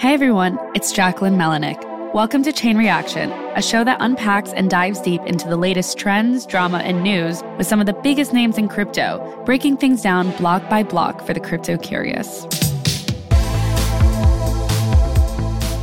Hey 0.00 0.14
everyone, 0.14 0.58
it's 0.74 0.94
Jacquelyn 0.94 1.36
Melinek. 1.36 2.14
Welcome 2.14 2.42
to 2.44 2.54
Chain 2.54 2.78
Reaction, 2.78 3.30
a 3.54 3.60
show 3.60 3.84
that 3.84 3.98
unpacks 4.00 4.50
and 4.54 4.70
dives 4.70 4.98
deep 4.98 5.20
into 5.26 5.46
the 5.46 5.58
latest 5.58 5.98
trends, 5.98 6.46
drama, 6.46 6.78
and 6.78 7.02
news 7.02 7.42
with 7.58 7.66
some 7.66 7.80
of 7.80 7.86
the 7.86 7.92
biggest 7.92 8.32
names 8.32 8.56
in 8.56 8.66
crypto, 8.66 9.42
breaking 9.44 9.76
things 9.76 10.00
down 10.00 10.34
block 10.38 10.66
by 10.70 10.82
block 10.82 11.20
for 11.26 11.34
the 11.34 11.38
crypto 11.40 11.76
curious. 11.76 12.44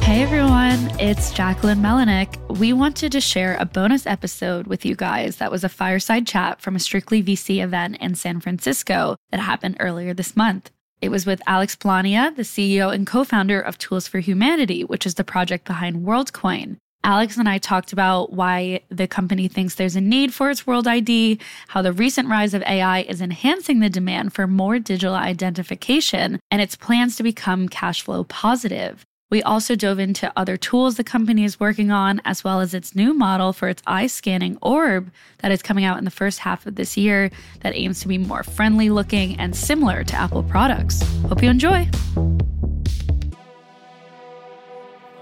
Hey 0.01 0.23
everyone, 0.23 0.99
it's 0.99 1.31
Jacquelyn 1.31 1.81
Melinek. 1.81 2.57
We 2.57 2.73
wanted 2.73 3.11
to 3.11 3.21
share 3.21 3.55
a 3.59 3.65
bonus 3.65 4.07
episode 4.07 4.65
with 4.65 4.83
you 4.83 4.95
guys 4.95 5.35
that 5.35 5.51
was 5.51 5.63
a 5.63 5.69
fireside 5.69 6.25
chat 6.25 6.59
from 6.59 6.75
a 6.75 6.79
StrictlyVC 6.79 7.63
event 7.63 7.97
in 7.97 8.15
San 8.15 8.39
Francisco 8.39 9.17
that 9.29 9.41
happened 9.41 9.77
earlier 9.79 10.15
this 10.15 10.35
month. 10.35 10.71
It 10.99 11.09
was 11.09 11.25
with 11.25 11.41
Alex 11.45 11.75
Blania, 11.75 12.35
the 12.35 12.41
CEO 12.41 12.93
and 12.93 13.05
co 13.05 13.23
founder 13.23 13.59
of 13.59 13.77
Tools 13.77 14.07
for 14.07 14.19
Humanity, 14.19 14.83
which 14.83 15.05
is 15.05 15.13
the 15.13 15.23
project 15.23 15.65
behind 15.65 16.05
WorldCoin. 16.05 16.77
Alex 17.03 17.37
and 17.37 17.47
I 17.47 17.57
talked 17.57 17.93
about 17.93 18.33
why 18.33 18.81
the 18.89 19.07
company 19.07 19.47
thinks 19.47 19.75
there's 19.75 19.95
a 19.95 20.01
need 20.01 20.33
for 20.33 20.49
its 20.49 20.65
World 20.65 20.87
ID, 20.87 21.39
how 21.69 21.81
the 21.81 21.93
recent 21.93 22.27
rise 22.27 22.53
of 22.53 22.63
AI 22.63 23.01
is 23.01 23.21
enhancing 23.21 23.79
the 23.79 23.89
demand 23.89 24.33
for 24.33 24.47
more 24.47 24.79
digital 24.79 25.15
identification, 25.15 26.39
and 26.49 26.61
its 26.61 26.75
plans 26.75 27.15
to 27.15 27.23
become 27.23 27.69
cash 27.69 28.01
flow 28.01 28.23
positive. 28.23 29.05
We 29.29 29.43
also 29.43 29.75
dove 29.75 29.99
into 29.99 30.31
other 30.37 30.55
tools 30.55 30.95
the 30.95 31.03
company 31.03 31.43
is 31.43 31.59
working 31.59 31.91
on, 31.91 32.21
as 32.23 32.45
well 32.45 32.61
as 32.61 32.73
its 32.73 32.95
new 32.95 33.13
model 33.13 33.51
for 33.51 33.67
its 33.67 33.83
eye 33.85 34.07
scanning 34.07 34.57
orb 34.61 35.11
that 35.39 35.51
is 35.51 35.61
coming 35.61 35.83
out 35.83 35.97
in 35.97 36.05
the 36.05 36.11
first 36.11 36.39
half 36.39 36.65
of 36.65 36.75
this 36.75 36.95
year 36.95 37.29
that 37.59 37.75
aims 37.75 37.99
to 37.99 38.07
be 38.07 38.17
more 38.17 38.43
friendly 38.43 38.89
looking 38.89 39.37
and 39.37 39.53
similar 39.53 40.05
to 40.05 40.15
Apple 40.15 40.43
products. 40.43 41.01
Hope 41.27 41.43
you 41.43 41.49
enjoy. 41.49 41.89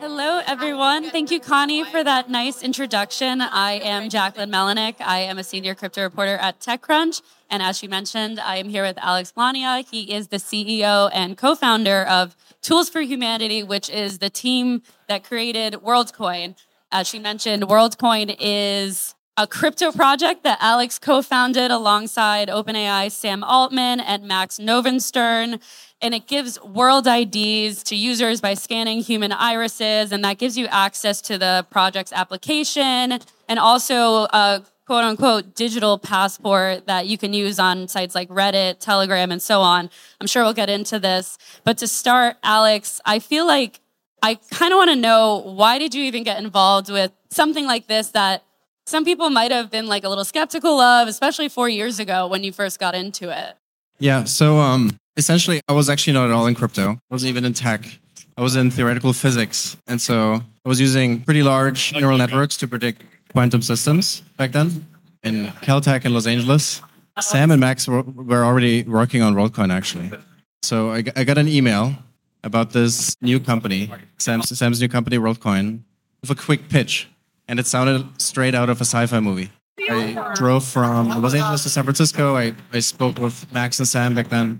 Hello, 0.07 0.39
everyone. 0.45 1.09
Thank 1.09 1.31
you, 1.31 1.39
Connie, 1.39 1.83
for 1.83 2.03
that 2.03 2.29
nice 2.29 2.61
introduction. 2.61 3.41
I 3.41 3.79
am 3.79 4.07
Jacquelyn 4.07 4.51
Melinek. 4.51 4.97
I 4.99 5.21
am 5.21 5.39
a 5.39 5.43
senior 5.43 5.73
crypto 5.73 6.03
reporter 6.03 6.35
at 6.35 6.59
TechCrunch. 6.59 7.23
And 7.49 7.63
as 7.63 7.79
she 7.79 7.87
mentioned, 7.87 8.39
I 8.39 8.57
am 8.57 8.69
here 8.69 8.83
with 8.83 8.99
Alex 8.99 9.33
Blania. 9.35 9.83
He 9.89 10.13
is 10.13 10.27
the 10.27 10.37
CEO 10.37 11.09
and 11.11 11.35
co 11.35 11.55
founder 11.55 12.03
of 12.03 12.35
Tools 12.61 12.87
for 12.87 13.01
Humanity, 13.01 13.63
which 13.63 13.89
is 13.89 14.19
the 14.19 14.29
team 14.29 14.83
that 15.07 15.23
created 15.23 15.73
WorldCoin. 15.73 16.55
As 16.91 17.07
she 17.07 17.17
mentioned, 17.17 17.63
WorldCoin 17.63 18.35
is 18.39 19.15
a 19.37 19.45
crypto 19.45 19.91
project 19.91 20.43
that 20.43 20.57
Alex 20.61 20.97
co-founded 20.97 21.69
alongside 21.69 22.47
OpenAI 22.47 23.11
Sam 23.11 23.43
Altman 23.43 23.99
and 23.99 24.25
Max 24.25 24.59
Novendstern. 24.59 25.59
And 26.05 26.13
it 26.13 26.27
gives 26.27 26.61
world 26.61 27.07
IDs 27.07 27.81
to 27.85 27.95
users 27.95 28.39
by 28.39 28.53
scanning 28.53 28.99
human 28.99 29.31
irises. 29.31 30.11
And 30.11 30.23
that 30.23 30.37
gives 30.37 30.55
you 30.55 30.67
access 30.67 31.19
to 31.21 31.39
the 31.39 31.65
project's 31.71 32.13
application 32.13 33.17
and 33.49 33.57
also 33.57 34.25
a 34.25 34.63
quote 34.85 35.03
unquote 35.03 35.55
digital 35.55 35.97
passport 35.97 36.85
that 36.85 37.07
you 37.07 37.17
can 37.17 37.33
use 37.33 37.57
on 37.57 37.87
sites 37.87 38.13
like 38.13 38.29
Reddit, 38.29 38.77
Telegram, 38.77 39.31
and 39.31 39.41
so 39.41 39.61
on. 39.61 39.89
I'm 40.21 40.27
sure 40.27 40.43
we'll 40.43 40.53
get 40.53 40.69
into 40.69 40.99
this. 40.99 41.39
But 41.63 41.79
to 41.79 41.87
start, 41.87 42.37
Alex, 42.43 43.01
I 43.03 43.17
feel 43.17 43.47
like 43.47 43.79
I 44.21 44.35
kind 44.51 44.73
of 44.73 44.77
want 44.77 44.91
to 44.91 44.95
know 44.95 45.37
why 45.37 45.79
did 45.79 45.95
you 45.95 46.03
even 46.03 46.21
get 46.21 46.37
involved 46.37 46.91
with 46.91 47.13
something 47.31 47.65
like 47.65 47.87
this 47.87 48.09
that 48.09 48.43
some 48.85 49.05
people 49.05 49.31
might 49.31 49.51
have 49.51 49.71
been 49.71 49.87
like 49.87 50.03
a 50.03 50.09
little 50.09 50.23
skeptical 50.23 50.79
of, 50.79 51.07
especially 51.07 51.49
four 51.49 51.67
years 51.67 51.99
ago 51.99 52.27
when 52.27 52.43
you 52.43 52.51
first 52.51 52.79
got 52.79 52.93
into 52.93 53.35
it? 53.35 53.55
Yeah. 53.97 54.25
So 54.25 54.59
um, 54.59 54.99
essentially, 55.17 55.61
I 55.67 55.73
was 55.73 55.89
actually 55.89 56.13
not 56.13 56.29
at 56.29 56.31
all 56.31 56.47
in 56.47 56.55
crypto. 56.55 56.91
I 56.91 56.99
wasn't 57.09 57.29
even 57.29 57.45
in 57.45 57.53
tech. 57.53 57.85
I 58.37 58.41
was 58.41 58.55
in 58.55 58.69
theoretical 58.69 59.13
physics. 59.13 59.77
And 59.87 60.01
so 60.01 60.41
I 60.65 60.69
was 60.69 60.79
using 60.79 61.21
pretty 61.21 61.43
large 61.43 61.93
neural 61.93 62.17
networks 62.17 62.57
to 62.57 62.67
predict 62.67 63.03
quantum 63.31 63.61
systems 63.61 64.21
back 64.37 64.51
then 64.51 64.85
in 65.23 65.47
Caltech 65.61 66.05
in 66.05 66.13
Los 66.13 66.27
Angeles. 66.27 66.81
Sam 67.21 67.51
and 67.51 67.61
Max 67.61 67.87
were, 67.87 68.01
were 68.01 68.43
already 68.43 68.83
working 68.83 69.21
on 69.21 69.35
WorldCoin 69.35 69.71
actually. 69.71 70.11
So 70.63 70.91
I, 70.91 71.03
I 71.15 71.23
got 71.23 71.37
an 71.37 71.47
email 71.47 71.95
about 72.43 72.71
this 72.71 73.15
new 73.21 73.39
company, 73.39 73.89
Sam's, 74.17 74.57
Sam's 74.57 74.81
new 74.81 74.89
company, 74.89 75.17
WorldCoin, 75.17 75.79
with 76.21 76.29
a 76.31 76.35
quick 76.35 76.69
pitch. 76.69 77.09
And 77.47 77.59
it 77.59 77.67
sounded 77.67 78.21
straight 78.21 78.55
out 78.55 78.69
of 78.69 78.81
a 78.81 78.85
sci 78.85 79.05
fi 79.05 79.19
movie. 79.19 79.51
I 79.87 80.33
drove 80.35 80.65
from 80.65 81.21
Los 81.21 81.35
Angeles 81.35 81.63
to 81.63 81.69
San 81.69 81.83
Francisco. 81.83 82.35
I, 82.35 82.53
I 82.73 82.79
spoke 82.79 83.19
with 83.19 83.51
Max 83.53 83.77
and 83.79 83.87
Sam 83.87 84.15
back 84.15 84.29
then 84.29 84.59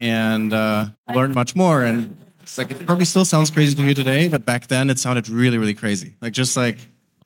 and 0.00 0.52
uh, 0.52 0.86
learned 1.14 1.34
much 1.34 1.56
more. 1.56 1.84
And 1.84 2.16
it's 2.42 2.58
like, 2.58 2.70
it 2.70 2.86
probably 2.86 3.04
still 3.04 3.24
sounds 3.24 3.50
crazy 3.50 3.74
to 3.76 3.82
you 3.82 3.94
today, 3.94 4.28
but 4.28 4.44
back 4.44 4.68
then 4.68 4.90
it 4.90 4.98
sounded 4.98 5.28
really, 5.28 5.58
really 5.58 5.74
crazy. 5.74 6.14
Like 6.20 6.32
just 6.32 6.56
like 6.56 6.78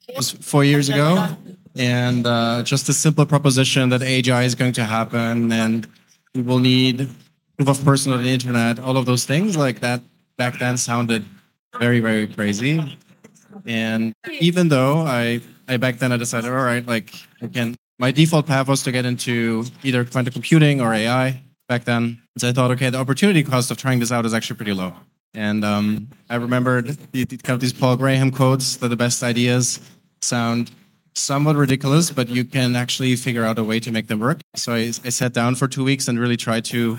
it 0.09 0.17
was 0.17 0.31
four 0.31 0.65
years 0.65 0.89
ago, 0.89 1.29
and 1.77 2.27
uh, 2.27 2.63
just 2.65 2.89
a 2.89 2.93
simple 2.93 3.25
proposition 3.25 3.89
that 3.91 4.01
AGI 4.01 4.45
is 4.45 4.55
going 4.55 4.73
to 4.75 4.85
happen, 4.85 5.53
and 5.53 5.87
we 6.35 6.43
will 6.43 6.59
need 6.59 7.09
proof 7.57 7.69
of 7.69 7.85
person 7.85 8.13
on 8.13 8.23
the 8.23 8.29
internet, 8.29 8.79
all 8.79 8.97
of 8.97 9.07
those 9.07 9.25
things 9.25 9.57
like 9.57 9.81
that 9.81 10.01
back 10.37 10.59
then 10.59 10.77
sounded 10.77 11.25
very, 11.79 12.01
very 12.01 12.27
crazy. 12.27 12.99
And 13.67 14.15
even 14.41 14.69
though 14.69 15.01
I, 15.01 15.41
I 15.69 15.77
back 15.77 15.99
then 15.99 16.13
I 16.13 16.17
decided, 16.17 16.51
all 16.51 16.57
right, 16.57 16.85
like 16.87 17.15
again, 17.41 17.77
my 17.99 18.11
default 18.11 18.47
path 18.47 18.67
was 18.67 18.83
to 18.83 18.93
get 18.93 19.05
into 19.05 19.65
either 19.85 20.05
quantum 20.05 20.33
computing 20.33 20.81
or 20.81 20.93
AI 20.93 21.41
back 21.69 21.85
then. 21.85 22.21
So 22.39 22.49
I 22.49 22.53
thought, 22.53 22.71
okay, 22.73 22.91
the 22.91 22.99
opportunity 22.99 23.43
cost 23.43 23.71
of 23.71 23.77
trying 23.77 24.01
this 24.01 24.13
out 24.13 24.27
is 24.27 24.35
actually 24.35 24.57
pretty 24.57 24.73
low. 24.73 24.95
And 25.35 25.65
um, 25.65 26.09
I 26.29 26.37
remembered 26.37 26.89
the, 27.13 27.25
the, 27.25 27.39
kind 27.39 27.55
of 27.55 27.61
these 27.61 27.73
Paul 27.73 27.97
Graham 27.97 28.31
quotes 28.31 28.77
that 28.77 28.89
the 28.89 28.97
best 28.97 29.23
ideas 29.23 29.81
sound 30.21 30.71
somewhat 31.15 31.57
ridiculous, 31.57 32.11
but 32.11 32.29
you 32.29 32.45
can 32.45 32.77
actually 32.77 33.17
figure 33.17 33.45
out 33.45 33.59
a 33.59 33.65
way 33.65 33.81
to 33.81 33.91
make 33.91 34.09
them 34.09 34.21
work. 34.21 34.41
So 34.57 34.75
I, 34.75 34.93
I 35.05 35.11
sat 35.11 35.33
down 35.33 35.55
for 35.55 35.69
two 35.69 35.85
weeks 35.85 36.09
and 36.09 36.19
really 36.19 36.37
tried 36.37 36.65
to 36.67 36.99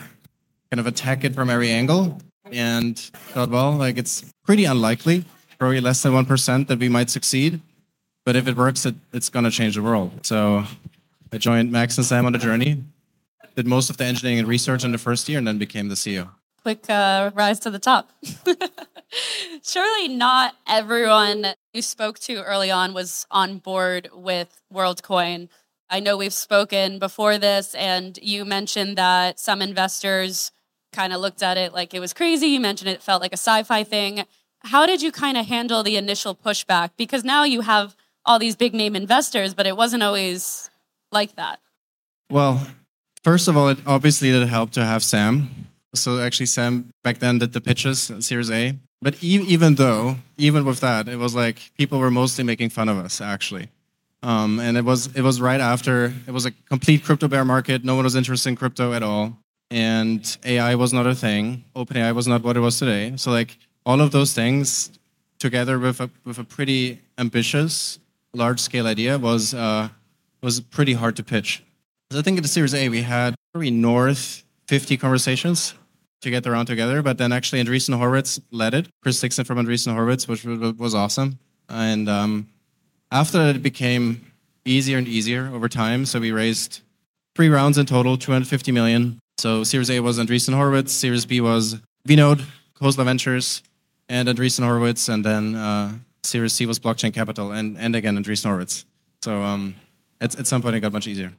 kind 0.72 0.80
of 0.80 0.88
attack 0.88 1.24
it 1.24 1.36
from 1.36 1.50
every 1.50 1.70
angle 1.70 2.20
and 2.52 2.98
thought, 2.98 3.50
well, 3.50 3.74
like 3.74 3.98
it's 3.98 4.24
pretty 4.44 4.66
unlikely, 4.66 5.26
probably 5.60 5.82
less 5.82 6.02
than 6.02 6.14
1% 6.14 6.68
that 6.68 6.80
we 6.80 6.90
might 6.90 7.10
succeed. 7.10 7.62
But 8.26 8.36
if 8.36 8.48
it 8.48 8.56
works, 8.56 8.86
it, 8.86 8.96
it's 9.12 9.30
going 9.30 9.46
to 9.46 9.52
change 9.52 9.76
the 9.76 9.84
world. 9.84 10.26
So 10.26 10.64
I 11.32 11.38
joined 11.38 11.72
Max 11.72 11.98
and 11.98 12.06
Sam 12.06 12.26
on 12.26 12.34
the 12.34 12.40
journey, 12.40 12.84
did 13.56 13.68
most 13.68 13.90
of 13.90 13.98
the 13.98 14.06
engineering 14.06 14.40
and 14.40 14.48
research 14.48 14.84
in 14.84 14.92
the 14.92 14.98
first 14.98 15.28
year, 15.30 15.38
and 15.38 15.48
then 15.48 15.58
became 15.58 15.90
the 15.90 15.96
CEO 15.96 16.30
quick 16.64 16.90
uh, 16.90 17.30
rise 17.36 17.60
to 17.60 17.70
the 17.70 17.80
top. 17.80 18.12
Surely 19.64 20.08
not 20.08 20.56
everyone 20.68 21.48
you 21.74 21.82
spoke 21.82 22.18
to 22.20 22.42
early 22.44 22.72
on 22.72 22.94
was 22.94 23.28
on 23.30 23.58
board 23.58 24.10
with 24.14 24.62
WorldCoin. 24.74 25.50
I 25.90 26.00
know 26.00 26.18
we've 26.18 26.34
spoken 26.34 26.98
before 27.00 27.38
this, 27.38 27.76
and 27.76 28.18
you 28.22 28.46
mentioned 28.46 28.98
that 28.98 29.40
some 29.40 29.62
investors 29.62 30.52
kind 30.94 31.14
of 31.14 31.20
looked 31.20 31.44
at 31.44 31.58
it 31.58 31.74
like 31.74 31.94
it 31.94 32.00
was 32.00 32.14
crazy. 32.14 32.48
You 32.48 32.60
mentioned 32.60 32.90
it 32.90 33.04
felt 33.04 33.22
like 33.22 33.34
a 33.34 33.38
sci 33.38 33.64
fi 33.64 33.84
thing. 33.84 34.26
How 34.64 34.86
did 34.86 35.02
you 35.02 35.12
kind 35.12 35.38
of 35.38 35.46
handle 35.46 35.84
the 35.84 35.98
initial 35.98 36.34
pushback? 36.34 36.92
Because 36.98 37.24
now 37.24 37.44
you 37.44 37.62
have 37.62 37.96
all 38.26 38.40
these 38.40 38.56
big 38.56 38.74
name 38.74 38.96
investors, 38.96 39.54
but 39.54 39.68
it 39.68 39.76
wasn't 39.76 40.02
always 40.02 40.70
like 41.12 41.36
that. 41.36 41.60
Well, 42.30 42.66
first 43.24 43.48
of 43.48 43.58
all, 43.58 43.70
it 43.70 43.80
obviously 43.86 44.32
did 44.32 44.48
help 44.48 44.72
to 44.72 44.86
have 44.86 45.04
Sam 45.04 45.64
so 45.96 46.20
actually, 46.20 46.48
Sam 46.48 46.90
back 47.04 47.20
then 47.20 47.40
did 47.40 47.54
the 47.54 47.62
pitches, 47.62 48.12
Series 48.20 48.50
A. 48.50 48.78
But 49.02 49.24
e- 49.24 49.46
even 49.48 49.76
though, 49.76 50.18
even 50.38 50.66
with 50.66 50.80
that, 50.80 51.08
it 51.08 51.18
was 51.18 51.36
like 51.36 51.72
people 51.78 52.00
were 52.00 52.12
mostly 52.12 52.44
making 52.44 52.70
fun 52.70 52.90
of 52.90 52.98
us 52.98 53.22
actually. 53.22 53.70
Um, 54.24 54.60
and 54.60 54.78
it 54.78 54.86
was 54.86 55.14
it 55.16 55.22
was 55.22 55.42
right 55.42 55.60
after 55.60 56.14
it 56.28 56.32
was 56.32 56.46
a 56.46 56.52
complete 56.52 57.04
crypto 57.04 57.28
bear 57.28 57.46
market. 57.46 57.84
No 57.84 57.96
one 57.96 58.06
was 58.06 58.16
interested 58.16 58.50
in 58.50 58.56
crypto 58.56 58.94
at 58.94 59.04
all, 59.04 59.38
and 59.70 60.38
AI 60.46 60.76
was 60.76 60.94
not 60.94 61.06
a 61.06 61.14
thing. 61.14 61.66
OpenAI 61.76 62.16
was 62.16 62.28
not 62.28 62.44
what 62.44 62.56
it 62.56 62.62
was 62.62 62.80
today. 62.80 63.14
So 63.18 63.32
like 63.32 63.58
all 63.86 64.00
of 64.00 64.12
those 64.12 64.34
things 64.34 64.92
together 65.40 65.78
with 65.78 66.00
a 66.00 66.10
with 66.24 66.40
a 66.40 66.46
pretty 66.46 67.02
ambitious, 67.18 68.00
large 68.34 68.62
scale 68.62 68.88
idea 68.88 69.18
was 69.18 69.54
uh, 69.54 69.90
was 70.42 70.62
pretty 70.62 70.94
hard 70.94 71.18
to 71.18 71.24
pitch. 71.24 71.62
I 72.16 72.22
think 72.22 72.38
at 72.38 72.44
the 72.44 72.50
Series 72.50 72.74
A 72.74 72.90
we 72.90 73.02
had 73.02 73.36
probably 73.54 73.72
north 73.72 74.44
50 74.68 74.98
conversations 74.98 75.74
to 76.22 76.30
get 76.30 76.48
around 76.48 76.66
together. 76.66 77.02
But 77.02 77.18
then 77.18 77.32
actually 77.32 77.64
Andreessen 77.64 77.96
Horowitz 77.96 78.40
led 78.52 78.74
it, 78.74 78.88
Chris 79.02 79.20
Dixon 79.20 79.46
from 79.46 79.58
Andreessen 79.58 79.94
Horowitz, 79.94 80.28
which 80.28 80.44
was 80.46 80.96
awesome. 80.96 81.40
And 81.70 82.10
um, 82.10 82.48
after 83.12 83.38
that, 83.40 83.56
it 83.56 83.64
became 83.64 84.26
easier 84.66 84.98
and 84.98 85.08
easier 85.08 85.48
over 85.54 85.70
time. 85.70 86.06
So 86.06 86.20
we 86.20 86.32
raised 86.32 86.82
three 87.36 87.50
rounds 87.50 87.78
in 87.78 87.86
total, 87.86 88.18
250 88.18 88.72
million. 88.72 89.20
So 89.38 89.64
Series 89.64 89.90
A 89.90 90.00
was 90.00 90.20
Andreessen 90.20 90.54
Horowitz, 90.54 90.94
Series 90.94 91.26
B 91.26 91.42
was 91.42 91.82
Vinod, 92.08 92.44
Khosla 92.80 93.04
Ventures, 93.06 93.64
and 94.08 94.28
Andreessen 94.28 94.64
Horowitz, 94.64 95.10
and 95.10 95.26
then 95.26 95.56
uh, 95.56 95.94
Series 96.24 96.54
C 96.54 96.66
was 96.66 96.80
Blockchain 96.80 97.14
Capital, 97.14 97.52
and, 97.52 97.78
and 97.78 97.96
again 97.96 98.18
Andreessen 98.18 98.46
Horowitz. 98.46 98.86
So 99.24 99.42
um, 99.42 99.76
at, 100.22 100.38
at 100.40 100.48
some 100.48 100.62
point, 100.62 100.76
it 100.76 100.82
got 100.82 100.94
much 100.94 101.08
easier. 101.08 101.34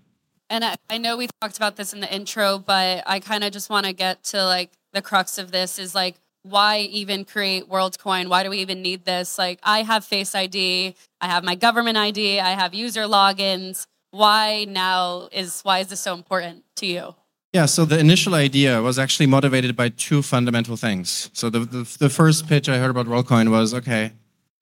And 0.51 0.65
I, 0.65 0.77
I 0.91 0.99
know 0.99 1.17
we 1.17 1.29
talked 1.41 1.57
about 1.57 1.77
this 1.77 1.93
in 1.93 2.01
the 2.01 2.15
intro, 2.15 2.59
but 2.59 3.03
I 3.07 3.21
kind 3.21 3.45
of 3.45 3.53
just 3.53 3.71
want 3.71 3.87
to 3.87 3.93
get 3.93 4.23
to 4.25 4.45
like 4.45 4.71
the 4.93 5.03
crux 5.03 5.39
of 5.39 5.51
this 5.51 5.79
is 5.79 5.95
like, 5.95 6.17
why 6.43 6.81
even 6.81 7.25
create 7.25 7.69
WorldCoin? 7.71 8.29
Why 8.29 8.43
do 8.43 8.51
we 8.51 8.59
even 8.59 8.83
need 8.83 9.07
this? 9.07 9.39
Like, 9.39 9.59
I 9.63 9.83
have 9.83 10.05
Face 10.05 10.35
ID, 10.35 10.95
I 11.21 11.27
have 11.27 11.43
my 11.43 11.55
government 11.55 11.97
ID, 11.97 12.39
I 12.39 12.51
have 12.51 12.75
user 12.75 13.03
logins. 13.03 13.87
Why 14.11 14.65
now 14.69 15.29
is 15.33 15.63
why 15.63 15.81
is 15.81 15.89
this 15.89 16.01
so 16.01 16.15
important 16.15 16.65
to 16.77 16.87
you? 16.87 17.15
Yeah, 17.53 17.67
so 17.67 17.85
the 17.85 17.99
initial 17.99 18.35
idea 18.35 18.83
was 18.83 18.99
actually 18.99 19.27
motivated 19.27 19.75
by 19.77 19.89
two 19.89 20.23
fundamental 20.23 20.77
things. 20.77 21.31
So 21.33 21.51
the, 21.51 21.61
the, 21.61 21.97
the 21.99 22.11
first 22.11 22.49
pitch 22.49 22.69
I 22.69 22.79
heard 22.79 22.91
about 22.91 23.07
WorldCoin 23.07 23.51
was 23.51 23.73
okay, 23.73 24.13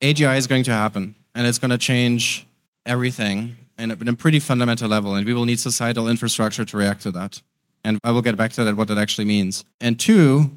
AGI 0.00 0.36
is 0.36 0.46
going 0.46 0.64
to 0.64 0.72
happen 0.72 1.16
and 1.34 1.46
it's 1.46 1.58
going 1.58 1.70
to 1.70 1.78
change 1.78 2.46
everything 2.86 3.56
in 3.78 3.90
a, 3.90 3.94
in 3.94 4.08
a 4.08 4.14
pretty 4.14 4.38
fundamental 4.38 4.88
level, 4.88 5.14
and 5.14 5.26
we 5.26 5.34
will 5.34 5.44
need 5.44 5.60
societal 5.60 6.08
infrastructure 6.08 6.64
to 6.64 6.76
react 6.76 7.02
to 7.02 7.10
that. 7.12 7.42
And 7.84 7.98
I 8.04 8.12
will 8.12 8.22
get 8.22 8.36
back 8.36 8.52
to 8.52 8.64
that, 8.64 8.76
what 8.76 8.88
that 8.88 8.98
actually 8.98 9.24
means. 9.24 9.64
And 9.80 9.98
two, 9.98 10.50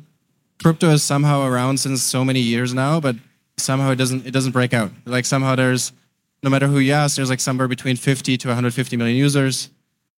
crypto 0.61 0.89
is 0.89 1.03
somehow 1.03 1.45
around 1.45 1.79
since 1.79 2.03
so 2.03 2.23
many 2.23 2.39
years 2.39 2.73
now, 2.73 2.99
but 2.99 3.15
somehow 3.57 3.91
it 3.91 3.95
doesn't 3.95 4.25
it 4.25 4.31
doesn't 4.31 4.51
break 4.51 4.73
out. 4.73 4.91
Like 5.05 5.25
somehow 5.25 5.55
there's 5.55 5.91
no 6.43 6.49
matter 6.49 6.67
who 6.67 6.79
you 6.79 6.93
ask, 6.93 7.15
there's 7.15 7.29
like 7.29 7.39
somewhere 7.39 7.67
between 7.67 7.95
50 7.95 8.37
to 8.37 8.47
150 8.47 8.97
million 8.97 9.17
users, 9.17 9.69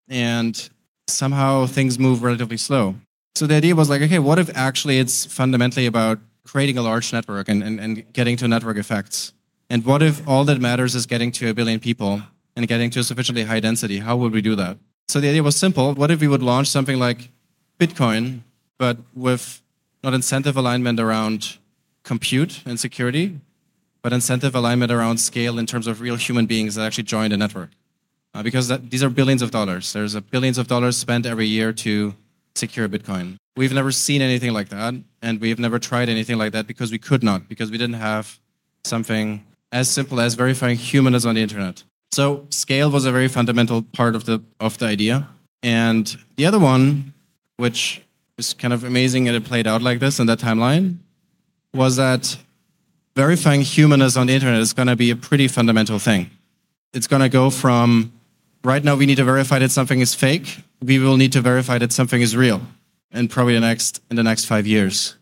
and 0.08 0.68
somehow 1.06 1.66
things 1.66 1.98
move 1.98 2.22
relatively 2.22 2.58
slow. 2.58 2.96
So 3.34 3.46
the 3.46 3.54
idea 3.54 3.74
was 3.74 3.88
like, 3.88 4.02
okay, 4.02 4.18
what 4.18 4.38
if 4.38 4.54
actually 4.56 4.98
it's 4.98 5.24
fundamentally 5.24 5.86
about 5.86 6.18
creating 6.44 6.76
a 6.76 6.82
large 6.82 7.12
network 7.12 7.48
and, 7.48 7.62
and, 7.62 7.78
and 7.78 8.12
getting 8.12 8.36
to 8.38 8.48
network 8.48 8.76
effects? 8.76 9.32
And 9.70 9.84
what 9.84 10.02
if 10.02 10.26
all 10.26 10.44
that 10.44 10.60
matters 10.60 10.94
is 10.94 11.06
getting 11.06 11.30
to 11.32 11.48
a 11.48 11.54
billion 11.54 11.80
people 11.80 12.22
and 12.56 12.66
getting 12.66 12.90
to 12.90 13.00
a 13.00 13.04
sufficiently 13.04 13.44
high 13.44 13.60
density? 13.60 13.98
How 13.98 14.16
would 14.16 14.32
we 14.32 14.40
do 14.40 14.54
that? 14.56 14.78
So 15.08 15.20
the 15.20 15.28
idea 15.28 15.42
was 15.42 15.56
simple. 15.56 15.94
What 15.94 16.10
if 16.10 16.20
we 16.20 16.28
would 16.28 16.42
launch 16.42 16.68
something 16.68 16.98
like 16.98 17.30
Bitcoin, 17.78 18.40
but 18.78 18.98
with 19.14 19.62
not 20.02 20.14
incentive 20.14 20.56
alignment 20.56 21.00
around 21.00 21.58
compute 22.02 22.62
and 22.64 22.78
security, 22.80 23.40
but 24.02 24.12
incentive 24.12 24.54
alignment 24.54 24.90
around 24.92 25.18
scale 25.18 25.58
in 25.58 25.66
terms 25.66 25.86
of 25.86 26.00
real 26.00 26.16
human 26.16 26.46
beings 26.46 26.74
that 26.76 26.86
actually 26.86 27.04
join 27.04 27.30
the 27.30 27.36
network? 27.36 27.70
uh, 28.34 28.42
because 28.42 28.68
that, 28.68 28.90
these 28.90 29.02
are 29.02 29.10
billions 29.10 29.42
of 29.42 29.50
dollars. 29.50 29.92
There's 29.92 30.14
a 30.14 30.20
billions 30.20 30.58
of 30.58 30.68
dollars 30.68 30.96
spent 30.96 31.26
every 31.26 31.46
year 31.46 31.72
to 31.72 32.14
secure 32.54 32.88
Bitcoin. 32.88 33.36
We've 33.56 33.72
never 33.72 33.90
seen 33.90 34.22
anything 34.22 34.52
like 34.52 34.68
that, 34.68 34.94
and 35.22 35.40
we've 35.40 35.58
never 35.58 35.78
tried 35.78 36.08
anything 36.08 36.38
like 36.38 36.52
that 36.52 36.66
because 36.66 36.92
we 36.92 36.98
could 36.98 37.22
not, 37.22 37.48
because 37.48 37.70
we 37.70 37.78
didn't 37.78 37.96
have 37.96 38.38
something 38.84 39.44
as 39.72 39.90
simple 39.90 40.20
as 40.20 40.34
verifying 40.34 40.76
humanness 40.76 41.24
on 41.24 41.34
the 41.34 41.42
internet. 41.42 41.82
So 42.10 42.46
scale 42.50 42.90
was 42.90 43.04
a 43.04 43.12
very 43.12 43.28
fundamental 43.28 43.82
part 43.82 44.16
of 44.16 44.24
the 44.24 44.42
of 44.60 44.78
the 44.78 44.86
idea. 44.86 45.28
And 45.62 46.16
the 46.36 46.46
other 46.46 46.58
one, 46.58 47.12
which 47.56 48.02
is 48.38 48.54
kind 48.54 48.72
of 48.72 48.84
amazing 48.84 49.24
that 49.24 49.34
it 49.34 49.44
played 49.44 49.66
out 49.66 49.82
like 49.82 49.98
this 49.98 50.18
in 50.18 50.26
that 50.26 50.38
timeline, 50.38 50.98
was 51.74 51.96
that 51.96 52.36
verifying 53.16 53.62
humanness 53.62 54.16
on 54.16 54.28
the 54.28 54.32
internet 54.32 54.60
is 54.60 54.72
going 54.72 54.88
to 54.88 54.96
be 54.96 55.10
a 55.10 55.16
pretty 55.16 55.48
fundamental 55.48 55.98
thing. 55.98 56.30
It's 56.94 57.06
going 57.06 57.22
to 57.22 57.28
go 57.28 57.50
from 57.50 58.12
right 58.64 58.82
now 58.82 58.96
we 58.96 59.06
need 59.06 59.16
to 59.16 59.24
verify 59.24 59.58
that 59.58 59.70
something 59.70 60.00
is 60.00 60.14
fake. 60.14 60.62
We 60.80 60.98
will 60.98 61.16
need 61.16 61.32
to 61.32 61.40
verify 61.40 61.78
that 61.78 61.92
something 61.92 62.22
is 62.22 62.36
real, 62.36 62.62
and 63.10 63.28
probably 63.28 63.54
the 63.54 63.60
next 63.60 64.00
in 64.10 64.16
the 64.16 64.22
next 64.22 64.46
five 64.46 64.66
years. 64.66 65.17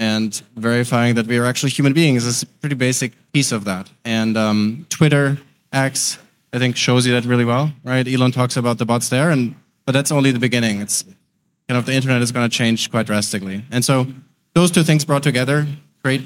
And 0.00 0.34
verifying 0.56 1.14
that 1.16 1.26
we 1.26 1.36
are 1.36 1.44
actually 1.44 1.70
human 1.70 1.92
beings 1.92 2.24
is 2.24 2.42
a 2.42 2.46
pretty 2.46 2.74
basic 2.74 3.12
piece 3.32 3.52
of 3.52 3.64
that. 3.66 3.90
And 4.02 4.34
um, 4.38 4.86
Twitter, 4.88 5.38
X, 5.74 6.18
I 6.54 6.58
think 6.58 6.74
shows 6.76 7.06
you 7.06 7.12
that 7.12 7.26
really 7.26 7.44
well, 7.44 7.70
right? 7.84 8.08
Elon 8.08 8.32
talks 8.32 8.56
about 8.56 8.78
the 8.78 8.86
bots 8.86 9.10
there, 9.10 9.30
and 9.30 9.54
but 9.84 9.92
that's 9.92 10.10
only 10.10 10.32
the 10.32 10.38
beginning. 10.38 10.80
It's 10.80 11.04
kind 11.68 11.76
of 11.76 11.84
the 11.84 11.92
internet 11.92 12.22
is 12.22 12.32
going 12.32 12.48
to 12.48 12.56
change 12.56 12.90
quite 12.90 13.04
drastically. 13.04 13.62
And 13.70 13.84
so 13.84 14.06
those 14.54 14.70
two 14.70 14.82
things 14.82 15.04
brought 15.04 15.22
together 15.22 15.66
create 16.02 16.22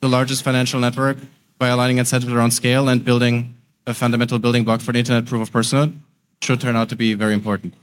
the 0.00 0.08
largest 0.08 0.42
financial 0.42 0.80
network 0.80 1.18
by 1.58 1.68
aligning 1.68 1.98
incentives 1.98 2.32
around 2.32 2.52
scale 2.52 2.88
and 2.88 3.04
building 3.04 3.54
a 3.86 3.92
fundamental 3.92 4.38
building 4.38 4.64
block 4.64 4.80
for 4.80 4.92
the 4.92 5.00
internet 5.00 5.26
proof 5.26 5.42
of 5.42 5.50
personhood 5.52 5.94
should 6.40 6.60
turn 6.60 6.76
out 6.76 6.88
to 6.88 6.96
be 6.96 7.12
very 7.12 7.34
important. 7.34 7.74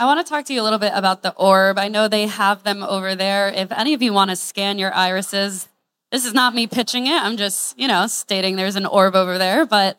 I 0.00 0.06
want 0.06 0.24
to 0.24 0.28
talk 0.28 0.44
to 0.46 0.54
you 0.54 0.60
a 0.60 0.64
little 0.64 0.78
bit 0.78 0.92
about 0.94 1.22
the 1.22 1.32
orb. 1.34 1.78
I 1.78 1.88
know 1.88 2.08
they 2.08 2.26
have 2.26 2.64
them 2.64 2.82
over 2.82 3.14
there. 3.14 3.48
If 3.48 3.70
any 3.70 3.94
of 3.94 4.02
you 4.02 4.12
want 4.12 4.30
to 4.30 4.36
scan 4.36 4.78
your 4.78 4.92
irises, 4.92 5.68
this 6.10 6.24
is 6.24 6.34
not 6.34 6.54
me 6.54 6.66
pitching 6.66 7.06
it. 7.06 7.22
I'm 7.22 7.36
just, 7.36 7.78
you 7.78 7.86
know, 7.86 8.06
stating 8.08 8.56
there's 8.56 8.76
an 8.76 8.86
orb 8.86 9.14
over 9.14 9.38
there. 9.38 9.64
But 9.64 9.98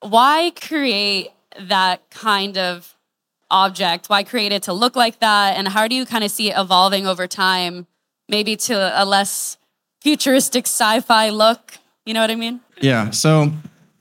why 0.00 0.52
create 0.60 1.30
that 1.58 2.08
kind 2.10 2.58
of 2.58 2.96
object? 3.50 4.08
Why 4.08 4.24
create 4.24 4.50
it 4.50 4.64
to 4.64 4.72
look 4.72 4.96
like 4.96 5.20
that? 5.20 5.56
And 5.56 5.68
how 5.68 5.86
do 5.86 5.94
you 5.94 6.04
kind 6.04 6.24
of 6.24 6.30
see 6.30 6.50
it 6.50 6.58
evolving 6.58 7.06
over 7.06 7.28
time, 7.28 7.86
maybe 8.28 8.56
to 8.56 8.74
a 8.74 9.04
less 9.04 9.56
futuristic 10.00 10.66
sci 10.66 11.00
fi 11.00 11.28
look? 11.28 11.78
You 12.04 12.14
know 12.14 12.20
what 12.20 12.30
I 12.30 12.34
mean? 12.34 12.60
Yeah. 12.80 13.10
So 13.10 13.52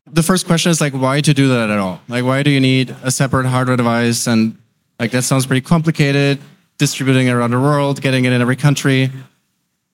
the 0.08 0.24
first 0.24 0.48
question 0.48 0.72
is 0.72 0.82
like, 0.82 0.94
why 0.94 1.22
to 1.22 1.34
do 1.34 1.50
that 1.50 1.70
at 1.70 1.78
all? 1.78 2.02
Like, 2.08 2.24
why 2.24 2.42
do 2.42 2.50
you 2.50 2.60
need 2.60 2.96
a 3.04 3.12
separate 3.12 3.46
hardware 3.46 3.78
device? 3.78 4.26
And 4.26 4.58
like, 5.02 5.12
that 5.12 5.24
sounds 5.24 5.46
pretty 5.46 5.62
complicated. 5.62 6.40
Distributing 6.78 7.28
it 7.28 7.32
around 7.32 7.52
the 7.52 7.60
world, 7.60 8.02
getting 8.02 8.26
it 8.26 8.34
in 8.34 8.42
every 8.42 8.56
country. 8.56 9.12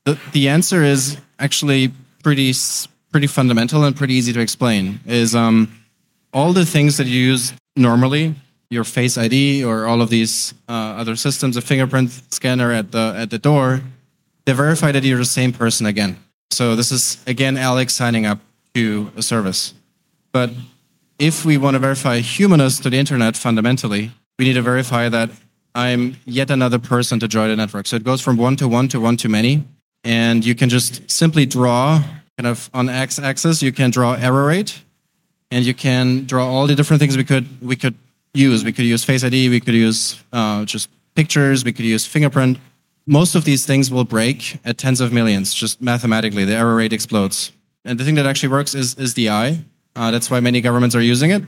The 0.05 0.17
the 0.31 0.47
answer 0.47 0.83
is 0.83 1.17
actually 1.37 1.91
pretty 2.23 2.53
pretty 3.11 3.27
fundamental 3.27 3.83
and 3.83 3.95
pretty 3.95 4.13
easy 4.13 4.31
to 4.33 4.39
explain. 4.39 4.99
Is 5.05 5.35
um, 5.35 5.71
all 6.33 6.53
the 6.53 6.65
things 6.65 6.97
that 6.97 7.07
you 7.07 7.19
use 7.19 7.53
normally, 7.75 8.35
your 8.69 8.83
Face 8.83 9.17
ID 9.17 9.65
or 9.65 9.85
all 9.85 10.01
of 10.01 10.09
these 10.09 10.53
uh, 10.69 10.71
other 10.71 11.15
systems, 11.15 11.57
a 11.57 11.61
fingerprint 11.61 12.11
scanner 12.29 12.71
at 12.71 12.91
the 12.91 13.13
at 13.17 13.29
the 13.29 13.39
door, 13.39 13.81
they 14.45 14.53
verify 14.53 14.91
that 14.91 15.03
you're 15.03 15.17
the 15.17 15.25
same 15.25 15.51
person 15.51 15.85
again. 15.85 16.17
So 16.51 16.75
this 16.75 16.91
is 16.91 17.21
again 17.27 17.57
Alex 17.57 17.93
signing 17.93 18.25
up 18.25 18.39
to 18.75 19.11
a 19.17 19.21
service. 19.21 19.73
But 20.31 20.51
if 21.19 21.43
we 21.43 21.57
want 21.57 21.75
to 21.75 21.79
verify 21.79 22.19
humanness 22.19 22.79
to 22.79 22.89
the 22.89 22.97
internet 22.97 23.35
fundamentally, 23.35 24.11
we 24.37 24.45
need 24.45 24.53
to 24.53 24.61
verify 24.61 25.09
that 25.09 25.29
I'm 25.75 26.17
yet 26.25 26.49
another 26.49 26.79
person 26.79 27.19
to 27.19 27.27
join 27.27 27.49
the 27.49 27.55
network. 27.55 27.87
So 27.87 27.95
it 27.95 28.03
goes 28.03 28.21
from 28.21 28.37
one 28.37 28.55
to 28.57 28.67
one 28.67 28.87
to 28.89 28.99
one 28.99 29.17
to 29.17 29.29
many. 29.29 29.63
And 30.03 30.45
you 30.45 30.55
can 30.55 30.69
just 30.69 31.09
simply 31.09 31.45
draw 31.45 32.03
kind 32.37 32.47
of 32.47 32.69
on 32.73 32.87
x 32.89 33.19
axis, 33.19 33.61
you 33.61 33.71
can 33.71 33.89
draw 33.89 34.13
error 34.13 34.45
rate 34.45 34.81
and 35.51 35.65
you 35.65 35.73
can 35.73 36.25
draw 36.25 36.47
all 36.47 36.67
the 36.67 36.75
different 36.75 36.99
things 36.99 37.17
we 37.17 37.23
could 37.23 37.45
we 37.61 37.75
could 37.75 37.95
use. 38.33 38.63
We 38.63 38.71
could 38.71 38.85
use 38.85 39.03
Face 39.03 39.23
ID, 39.23 39.49
we 39.49 39.59
could 39.59 39.73
use 39.73 40.23
uh, 40.31 40.65
just 40.65 40.89
pictures, 41.15 41.65
we 41.65 41.73
could 41.73 41.85
use 41.85 42.05
fingerprint. 42.05 42.59
Most 43.05 43.35
of 43.35 43.45
these 43.45 43.65
things 43.65 43.89
will 43.89 44.03
break 44.03 44.59
at 44.65 44.77
tens 44.77 44.99
of 44.99 45.13
millions, 45.13 45.53
just 45.53 45.81
mathematically. 45.81 46.43
The 46.43 46.55
error 46.55 46.75
rate 46.75 46.93
explodes. 46.93 47.51
And 47.85 47.97
the 47.97 48.03
thing 48.03 48.15
that 48.15 48.25
actually 48.25 48.49
works 48.49 48.75
is, 48.75 48.95
is 48.95 49.13
the 49.13 49.29
eye. 49.29 49.63
Uh, 49.95 50.11
that's 50.11 50.29
why 50.29 50.41
many 50.41 50.59
governments 50.59 50.93
are 50.93 51.01
using 51.01 51.31
it. 51.31 51.41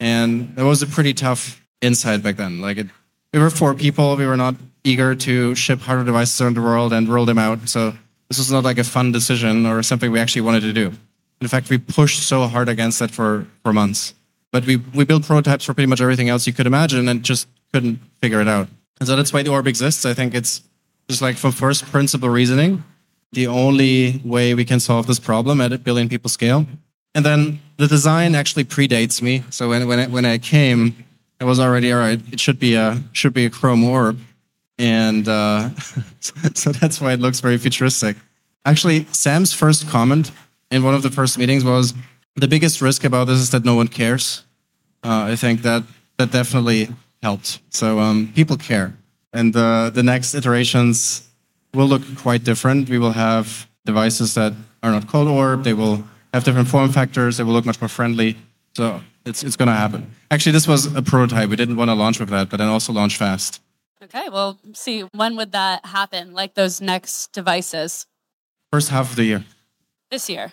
And 0.00 0.56
that 0.56 0.64
was 0.64 0.82
a 0.82 0.86
pretty 0.86 1.12
tough 1.12 1.59
insight 1.80 2.22
back 2.22 2.36
then. 2.36 2.60
Like 2.60 2.78
it, 2.78 2.86
we 3.32 3.38
were 3.38 3.50
four 3.50 3.74
people. 3.74 4.16
We 4.16 4.26
were 4.26 4.36
not 4.36 4.54
eager 4.84 5.14
to 5.14 5.54
ship 5.54 5.80
hardware 5.80 6.06
devices 6.06 6.40
around 6.40 6.56
the 6.56 6.62
world 6.62 6.92
and 6.92 7.08
roll 7.08 7.26
them 7.26 7.38
out. 7.38 7.68
So 7.68 7.94
this 8.28 8.38
was 8.38 8.50
not 8.50 8.64
like 8.64 8.78
a 8.78 8.84
fun 8.84 9.12
decision 9.12 9.66
or 9.66 9.82
something 9.82 10.10
we 10.10 10.18
actually 10.18 10.42
wanted 10.42 10.60
to 10.60 10.72
do. 10.72 10.92
In 11.40 11.48
fact, 11.48 11.70
we 11.70 11.78
pushed 11.78 12.22
so 12.26 12.46
hard 12.46 12.68
against 12.68 12.98
that 12.98 13.10
for, 13.10 13.46
for 13.62 13.72
months. 13.72 14.14
But 14.52 14.66
we, 14.66 14.76
we 14.76 15.04
built 15.04 15.24
prototypes 15.24 15.64
for 15.64 15.74
pretty 15.74 15.86
much 15.86 16.00
everything 16.00 16.28
else 16.28 16.46
you 16.46 16.52
could 16.52 16.66
imagine 16.66 17.08
and 17.08 17.22
just 17.22 17.48
couldn't 17.72 18.00
figure 18.20 18.40
it 18.40 18.48
out. 18.48 18.68
And 18.98 19.08
so 19.08 19.16
that's 19.16 19.32
why 19.32 19.42
the 19.42 19.50
orb 19.50 19.66
exists. 19.66 20.04
I 20.04 20.12
think 20.12 20.34
it's 20.34 20.62
just 21.08 21.22
like 21.22 21.36
from 21.36 21.52
first 21.52 21.84
principle 21.86 22.28
reasoning, 22.28 22.82
the 23.32 23.46
only 23.46 24.20
way 24.24 24.54
we 24.54 24.64
can 24.64 24.80
solve 24.80 25.06
this 25.06 25.20
problem 25.20 25.60
at 25.60 25.72
a 25.72 25.78
billion 25.78 26.08
people 26.08 26.28
scale 26.28 26.66
and 27.14 27.24
then 27.24 27.60
the 27.76 27.86
design 27.86 28.34
actually 28.34 28.64
predates 28.64 29.20
me. 29.20 29.42
So 29.50 29.68
when 29.68 29.86
when 29.88 29.98
I, 29.98 30.06
when 30.06 30.24
I 30.24 30.38
came, 30.38 31.04
I 31.40 31.44
was 31.44 31.58
already 31.58 31.90
all 31.92 31.98
right. 31.98 32.20
It 32.32 32.38
should 32.38 32.58
be 32.58 32.74
a 32.74 33.02
should 33.12 33.32
be 33.32 33.46
a 33.46 33.50
chrome 33.50 33.82
orb, 33.82 34.18
and 34.78 35.26
uh, 35.26 35.70
so 36.54 36.70
that's 36.70 37.00
why 37.00 37.12
it 37.12 37.20
looks 37.20 37.40
very 37.40 37.56
futuristic. 37.56 38.16
Actually, 38.66 39.06
Sam's 39.12 39.54
first 39.54 39.88
comment 39.88 40.32
in 40.70 40.84
one 40.84 40.94
of 40.94 41.02
the 41.02 41.10
first 41.10 41.38
meetings 41.38 41.64
was 41.64 41.94
the 42.36 42.46
biggest 42.46 42.82
risk 42.82 43.04
about 43.04 43.26
this 43.26 43.38
is 43.38 43.50
that 43.50 43.64
no 43.64 43.74
one 43.74 43.88
cares. 43.88 44.44
Uh, 45.02 45.32
I 45.32 45.36
think 45.36 45.62
that 45.62 45.82
that 46.18 46.30
definitely 46.30 46.88
helped. 47.22 47.60
So 47.70 47.98
um, 47.98 48.32
people 48.34 48.58
care, 48.58 48.94
and 49.32 49.56
uh, 49.56 49.88
the 49.88 50.02
next 50.02 50.34
iterations 50.34 51.26
will 51.72 51.86
look 51.86 52.02
quite 52.18 52.44
different. 52.44 52.90
We 52.90 52.98
will 52.98 53.12
have 53.12 53.66
devices 53.86 54.34
that 54.34 54.52
are 54.82 54.90
not 54.90 55.06
called 55.06 55.28
orb. 55.28 55.64
They 55.64 55.72
will 55.74 56.04
have 56.34 56.44
different 56.44 56.68
form 56.68 56.92
factors. 56.92 57.38
They 57.38 57.44
will 57.44 57.54
look 57.54 57.64
much 57.64 57.80
more 57.80 57.88
friendly. 57.88 58.36
So 58.76 59.00
it's, 59.24 59.42
it's 59.42 59.56
going 59.56 59.68
to 59.68 59.74
happen. 59.74 60.10
Actually, 60.30 60.52
this 60.52 60.66
was 60.66 60.94
a 60.94 61.02
prototype. 61.02 61.48
We 61.48 61.56
didn't 61.56 61.76
want 61.76 61.88
to 61.90 61.94
launch 61.94 62.20
with 62.20 62.30
that, 62.30 62.50
but 62.50 62.58
then 62.58 62.68
also 62.68 62.92
launch 62.92 63.16
fast. 63.16 63.60
Okay, 64.02 64.28
well, 64.30 64.58
see, 64.72 65.02
when 65.12 65.36
would 65.36 65.52
that 65.52 65.84
happen? 65.84 66.32
Like 66.32 66.54
those 66.54 66.80
next 66.80 67.32
devices? 67.32 68.06
First 68.72 68.88
half 68.88 69.10
of 69.10 69.16
the 69.16 69.24
year. 69.24 69.44
This 70.10 70.30
year. 70.30 70.52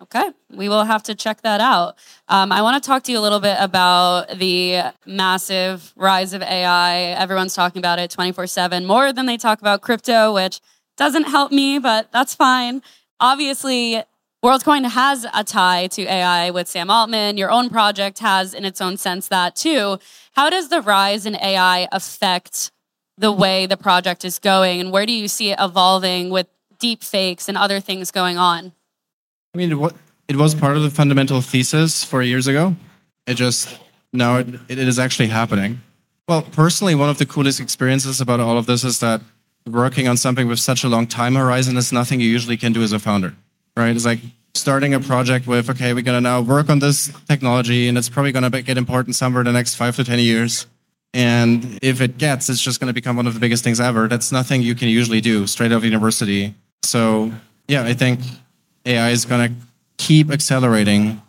Okay, 0.00 0.30
we 0.50 0.68
will 0.68 0.84
have 0.84 1.02
to 1.04 1.14
check 1.14 1.40
that 1.40 1.60
out. 1.60 1.96
Um, 2.28 2.52
I 2.52 2.60
want 2.60 2.82
to 2.82 2.86
talk 2.86 3.02
to 3.04 3.12
you 3.12 3.18
a 3.18 3.20
little 3.20 3.40
bit 3.40 3.56
about 3.58 4.28
the 4.38 4.92
massive 5.06 5.94
rise 5.96 6.34
of 6.34 6.42
AI. 6.42 6.96
Everyone's 7.18 7.54
talking 7.54 7.80
about 7.80 7.98
it 7.98 8.10
24 8.10 8.46
7, 8.46 8.84
more 8.84 9.10
than 9.12 9.24
they 9.24 9.38
talk 9.38 9.58
about 9.60 9.80
crypto, 9.80 10.34
which 10.34 10.60
doesn't 10.98 11.24
help 11.24 11.50
me, 11.50 11.78
but 11.78 12.12
that's 12.12 12.34
fine. 12.34 12.82
Obviously, 13.20 14.02
WorldCoin 14.46 14.88
has 14.88 15.26
a 15.34 15.42
tie 15.42 15.88
to 15.88 16.02
AI 16.02 16.50
with 16.50 16.68
Sam 16.68 16.88
Altman. 16.88 17.36
Your 17.36 17.50
own 17.50 17.68
project 17.68 18.20
has, 18.20 18.54
in 18.54 18.64
its 18.64 18.80
own 18.80 18.96
sense, 18.96 19.26
that 19.26 19.56
too. 19.56 19.98
How 20.34 20.50
does 20.50 20.68
the 20.68 20.80
rise 20.80 21.26
in 21.26 21.34
AI 21.34 21.88
affect 21.90 22.70
the 23.18 23.32
way 23.32 23.66
the 23.66 23.76
project 23.76 24.24
is 24.24 24.38
going, 24.38 24.80
and 24.80 24.92
where 24.92 25.04
do 25.04 25.12
you 25.12 25.26
see 25.26 25.50
it 25.50 25.58
evolving 25.60 26.30
with 26.30 26.46
deep 26.78 27.02
fakes 27.02 27.48
and 27.48 27.58
other 27.58 27.80
things 27.80 28.12
going 28.12 28.38
on? 28.38 28.72
I 29.52 29.58
mean, 29.58 29.80
what 29.80 29.96
it 30.28 30.36
was 30.36 30.54
part 30.54 30.76
of 30.76 30.84
the 30.84 30.90
fundamental 30.90 31.40
thesis 31.40 32.04
four 32.04 32.22
years 32.22 32.46
ago. 32.46 32.76
It 33.26 33.34
just 33.34 33.76
now 34.12 34.36
it, 34.36 34.46
it 34.68 34.78
is 34.78 35.00
actually 35.00 35.26
happening. 35.26 35.80
Well, 36.28 36.42
personally, 36.42 36.94
one 36.94 37.08
of 37.08 37.18
the 37.18 37.26
coolest 37.26 37.58
experiences 37.58 38.20
about 38.20 38.38
all 38.38 38.58
of 38.58 38.66
this 38.66 38.84
is 38.84 39.00
that 39.00 39.22
working 39.66 40.06
on 40.06 40.16
something 40.16 40.46
with 40.46 40.60
such 40.60 40.84
a 40.84 40.88
long 40.88 41.08
time 41.08 41.34
horizon 41.34 41.76
is 41.76 41.92
nothing 41.92 42.20
you 42.20 42.28
usually 42.28 42.56
can 42.56 42.72
do 42.72 42.84
as 42.84 42.92
a 42.92 43.00
founder, 43.00 43.34
right? 43.76 43.96
It's 43.96 44.04
like 44.04 44.20
starting 44.56 44.94
a 44.94 45.00
project 45.00 45.46
with, 45.46 45.70
okay, 45.70 45.92
we're 45.92 46.02
going 46.02 46.16
to 46.16 46.20
now 46.20 46.40
work 46.40 46.68
on 46.68 46.78
this 46.78 47.12
technology 47.28 47.88
and 47.88 47.96
it's 47.96 48.08
probably 48.08 48.32
going 48.32 48.50
to 48.50 48.62
get 48.62 48.78
important 48.78 49.14
somewhere 49.14 49.40
in 49.40 49.46
the 49.46 49.52
next 49.52 49.74
five 49.74 49.94
to 49.96 50.04
10 50.04 50.18
years. 50.18 50.66
And 51.14 51.78
if 51.82 52.00
it 52.00 52.18
gets, 52.18 52.48
it's 52.48 52.60
just 52.60 52.80
going 52.80 52.88
to 52.88 52.94
become 52.94 53.16
one 53.16 53.26
of 53.26 53.34
the 53.34 53.40
biggest 53.40 53.64
things 53.64 53.80
ever. 53.80 54.08
That's 54.08 54.32
nothing 54.32 54.62
you 54.62 54.74
can 54.74 54.88
usually 54.88 55.20
do 55.20 55.46
straight 55.46 55.72
out 55.72 55.78
of 55.78 55.84
university. 55.84 56.54
So, 56.82 57.32
yeah, 57.68 57.84
I 57.84 57.94
think 57.94 58.20
AI 58.84 59.10
is 59.10 59.24
going 59.24 59.48
to 59.48 59.54
keep 59.96 60.30
accelerating 60.30 61.22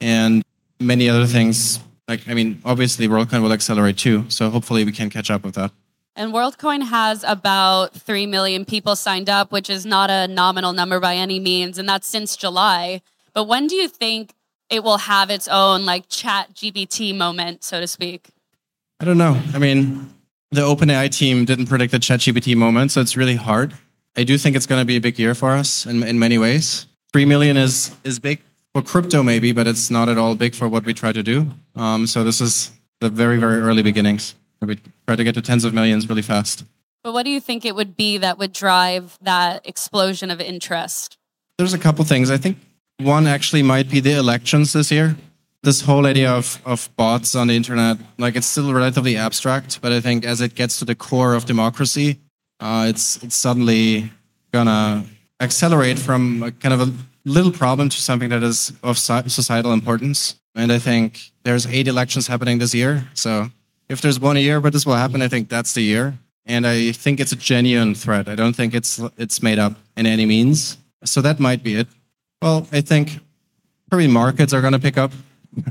and 0.00 0.42
many 0.80 1.08
other 1.08 1.26
things. 1.26 1.80
Like, 2.08 2.28
I 2.28 2.34
mean, 2.34 2.60
obviously, 2.64 3.08
WorldCoin 3.08 3.42
will 3.42 3.52
accelerate 3.52 3.98
too. 3.98 4.24
So 4.28 4.50
hopefully 4.50 4.84
we 4.84 4.92
can 4.92 5.10
catch 5.10 5.30
up 5.30 5.42
with 5.44 5.54
that. 5.56 5.72
And 6.18 6.32
WorldCoin 6.32 6.82
has 6.82 7.22
about 7.24 7.92
3 7.92 8.26
million 8.26 8.64
people 8.64 8.96
signed 8.96 9.28
up, 9.28 9.52
which 9.52 9.68
is 9.68 9.84
not 9.84 10.10
a 10.10 10.26
nominal 10.26 10.72
number 10.72 10.98
by 10.98 11.14
any 11.14 11.38
means. 11.38 11.78
And 11.78 11.86
that's 11.86 12.06
since 12.06 12.36
July. 12.36 13.02
But 13.34 13.44
when 13.44 13.66
do 13.66 13.76
you 13.76 13.86
think 13.86 14.32
it 14.70 14.82
will 14.82 14.96
have 14.96 15.28
its 15.28 15.46
own 15.46 15.84
like 15.84 16.08
ChatGPT 16.08 17.14
moment, 17.14 17.62
so 17.62 17.80
to 17.80 17.86
speak? 17.86 18.30
I 18.98 19.04
don't 19.04 19.18
know. 19.18 19.38
I 19.52 19.58
mean, 19.58 20.08
the 20.50 20.62
OpenAI 20.62 21.10
team 21.14 21.44
didn't 21.44 21.66
predict 21.66 21.92
the 21.92 21.98
ChatGPT 21.98 22.56
moment, 22.56 22.92
so 22.92 23.02
it's 23.02 23.14
really 23.14 23.36
hard. 23.36 23.74
I 24.16 24.24
do 24.24 24.38
think 24.38 24.56
it's 24.56 24.66
going 24.66 24.80
to 24.80 24.86
be 24.86 24.96
a 24.96 25.00
big 25.00 25.18
year 25.18 25.34
for 25.34 25.50
us 25.50 25.84
in, 25.84 26.02
in 26.02 26.18
many 26.18 26.38
ways. 26.38 26.86
3 27.12 27.26
million 27.26 27.58
is, 27.58 27.94
is 28.04 28.18
big 28.18 28.40
for 28.72 28.80
crypto, 28.80 29.22
maybe, 29.22 29.52
but 29.52 29.66
it's 29.66 29.90
not 29.90 30.08
at 30.08 30.16
all 30.16 30.34
big 30.34 30.54
for 30.54 30.66
what 30.66 30.86
we 30.86 30.94
try 30.94 31.12
to 31.12 31.22
do. 31.22 31.50
Um, 31.74 32.06
so 32.06 32.24
this 32.24 32.40
is 32.40 32.72
the 33.00 33.10
very, 33.10 33.36
very 33.36 33.60
early 33.60 33.82
beginnings. 33.82 34.34
Try 35.06 35.16
to 35.16 35.24
get 35.24 35.34
to 35.34 35.42
tens 35.42 35.64
of 35.64 35.72
millions 35.72 36.08
really 36.08 36.22
fast. 36.22 36.64
But 37.04 37.12
what 37.12 37.24
do 37.24 37.30
you 37.30 37.40
think 37.40 37.64
it 37.64 37.76
would 37.76 37.96
be 37.96 38.18
that 38.18 38.38
would 38.38 38.52
drive 38.52 39.16
that 39.22 39.66
explosion 39.66 40.30
of 40.30 40.40
interest? 40.40 41.18
There's 41.58 41.72
a 41.72 41.78
couple 41.78 42.04
things. 42.04 42.30
I 42.30 42.36
think 42.36 42.58
one 42.98 43.26
actually 43.26 43.62
might 43.62 43.88
be 43.88 44.00
the 44.00 44.12
elections 44.12 44.72
this 44.72 44.90
year. 44.90 45.16
This 45.62 45.80
whole 45.82 46.06
idea 46.06 46.30
of, 46.30 46.60
of 46.64 46.90
bots 46.96 47.34
on 47.34 47.46
the 47.46 47.54
internet, 47.54 47.98
like 48.18 48.36
it's 48.36 48.46
still 48.46 48.72
relatively 48.72 49.16
abstract, 49.16 49.80
but 49.80 49.92
I 49.92 50.00
think 50.00 50.24
as 50.24 50.40
it 50.40 50.54
gets 50.54 50.78
to 50.80 50.84
the 50.84 50.94
core 50.94 51.34
of 51.34 51.44
democracy, 51.44 52.20
uh, 52.60 52.86
it's 52.88 53.22
it's 53.22 53.36
suddenly 53.36 54.10
gonna 54.52 55.04
accelerate 55.40 55.98
from 55.98 56.42
a 56.42 56.50
kind 56.50 56.74
of 56.74 56.80
a 56.88 56.92
little 57.24 57.52
problem 57.52 57.88
to 57.88 58.00
something 58.00 58.30
that 58.30 58.42
is 58.42 58.72
of 58.82 58.98
societal 58.98 59.72
importance. 59.72 60.36
And 60.54 60.72
I 60.72 60.78
think 60.78 61.32
there's 61.44 61.66
eight 61.66 61.88
elections 61.88 62.26
happening 62.26 62.58
this 62.58 62.74
year, 62.74 63.08
so 63.14 63.50
if 63.88 64.00
there's 64.00 64.18
one 64.20 64.36
year 64.36 64.60
where 64.60 64.70
this 64.70 64.86
will 64.86 64.94
happen, 64.94 65.22
I 65.22 65.28
think 65.28 65.48
that's 65.48 65.74
the 65.74 65.82
year. 65.82 66.18
And 66.44 66.66
I 66.66 66.92
think 66.92 67.18
it's 67.20 67.32
a 67.32 67.36
genuine 67.36 67.94
threat. 67.94 68.28
I 68.28 68.34
don't 68.34 68.54
think 68.54 68.74
it's 68.74 69.00
it's 69.16 69.42
made 69.42 69.58
up 69.58 69.74
in 69.96 70.06
any 70.06 70.26
means. 70.26 70.78
So 71.04 71.20
that 71.22 71.40
might 71.40 71.62
be 71.62 71.74
it. 71.74 71.88
Well, 72.40 72.66
I 72.72 72.80
think 72.80 73.18
probably 73.90 74.08
markets 74.08 74.52
are 74.52 74.60
going 74.60 74.72
to 74.72 74.78
pick 74.78 74.98
up. 74.98 75.12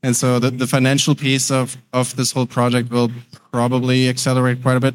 And 0.00 0.14
so 0.14 0.38
the, 0.38 0.50
the 0.50 0.68
financial 0.68 1.16
piece 1.16 1.50
of, 1.50 1.76
of 1.92 2.14
this 2.14 2.30
whole 2.30 2.46
project 2.46 2.88
will 2.90 3.10
probably 3.50 4.08
accelerate 4.08 4.62
quite 4.62 4.76
a 4.76 4.80
bit. 4.80 4.94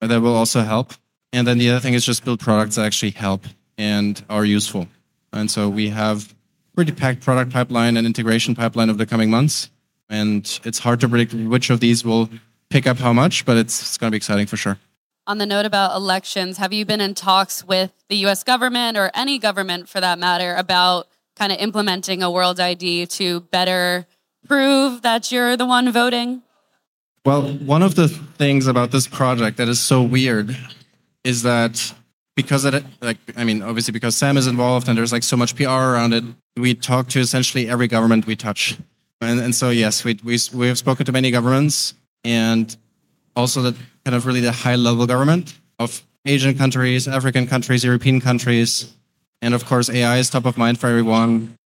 But 0.00 0.10
that 0.10 0.20
will 0.20 0.36
also 0.36 0.60
help. 0.60 0.92
And 1.32 1.44
then 1.44 1.58
the 1.58 1.70
other 1.70 1.80
thing 1.80 1.94
is 1.94 2.04
just 2.04 2.24
build 2.24 2.38
products 2.38 2.76
that 2.76 2.86
actually 2.86 3.10
help 3.10 3.44
and 3.76 4.22
are 4.30 4.44
useful. 4.44 4.86
And 5.32 5.50
so 5.50 5.68
we 5.68 5.88
have 5.88 6.32
pretty 6.74 6.92
packed 6.92 7.22
product 7.22 7.52
pipeline 7.52 7.96
and 7.96 8.06
integration 8.06 8.54
pipeline 8.54 8.90
over 8.90 8.98
the 8.98 9.06
coming 9.06 9.30
months. 9.30 9.70
And 10.14 10.60
it's 10.62 10.78
hard 10.78 11.00
to 11.00 11.08
predict 11.08 11.34
which 11.34 11.70
of 11.70 11.80
these 11.80 12.04
will 12.04 12.30
pick 12.70 12.86
up 12.86 12.98
how 12.98 13.12
much, 13.12 13.44
but 13.44 13.56
it's, 13.56 13.82
it's 13.82 13.98
going 13.98 14.08
to 14.08 14.12
be 14.12 14.16
exciting 14.16 14.46
for 14.46 14.56
sure. 14.56 14.78
On 15.26 15.38
the 15.38 15.46
note 15.46 15.66
about 15.66 15.96
elections, 15.96 16.58
have 16.58 16.72
you 16.72 16.84
been 16.84 17.00
in 17.00 17.14
talks 17.14 17.64
with 17.64 17.92
the 18.08 18.16
US 18.26 18.44
government 18.44 18.96
or 18.96 19.10
any 19.12 19.40
government 19.40 19.88
for 19.88 20.00
that 20.00 20.20
matter 20.20 20.54
about 20.54 21.08
kind 21.34 21.50
of 21.50 21.58
implementing 21.58 22.22
a 22.22 22.30
world 22.30 22.60
ID 22.60 23.06
to 23.06 23.40
better 23.40 24.06
prove 24.46 25.02
that 25.02 25.32
you're 25.32 25.56
the 25.56 25.66
one 25.66 25.90
voting? 25.90 26.42
Well, 27.24 27.42
one 27.42 27.82
of 27.82 27.96
the 27.96 28.06
things 28.06 28.68
about 28.68 28.92
this 28.92 29.08
project 29.08 29.56
that 29.56 29.68
is 29.68 29.80
so 29.80 30.00
weird 30.00 30.56
is 31.24 31.42
that 31.42 31.92
because 32.36 32.64
it, 32.64 32.84
like, 33.00 33.18
I 33.36 33.42
mean, 33.42 33.62
obviously 33.62 33.90
because 33.90 34.14
Sam 34.14 34.36
is 34.36 34.46
involved 34.46 34.88
and 34.88 34.96
there's 34.96 35.12
like 35.12 35.24
so 35.24 35.36
much 35.36 35.56
PR 35.56 35.70
around 35.70 36.12
it, 36.12 36.22
we 36.56 36.74
talk 36.74 37.08
to 37.08 37.18
essentially 37.18 37.68
every 37.68 37.88
government 37.88 38.26
we 38.26 38.36
touch. 38.36 38.78
And, 39.20 39.40
and 39.40 39.54
so, 39.54 39.70
yes, 39.70 40.04
we, 40.04 40.18
we, 40.24 40.38
we 40.52 40.68
have 40.68 40.78
spoken 40.78 41.06
to 41.06 41.12
many 41.12 41.30
governments 41.30 41.94
and 42.24 42.76
also 43.36 43.62
the 43.62 43.76
kind 44.04 44.14
of 44.14 44.26
really 44.26 44.40
the 44.40 44.52
high 44.52 44.76
level 44.76 45.06
government 45.06 45.58
of 45.78 46.02
Asian 46.26 46.56
countries, 46.56 47.06
African 47.06 47.46
countries, 47.46 47.84
European 47.84 48.20
countries. 48.20 48.94
And 49.42 49.54
of 49.54 49.66
course, 49.66 49.90
AI 49.90 50.18
is 50.18 50.30
top 50.30 50.46
of 50.46 50.56
mind 50.56 50.78
for 50.78 50.88
everyone. 50.88 51.56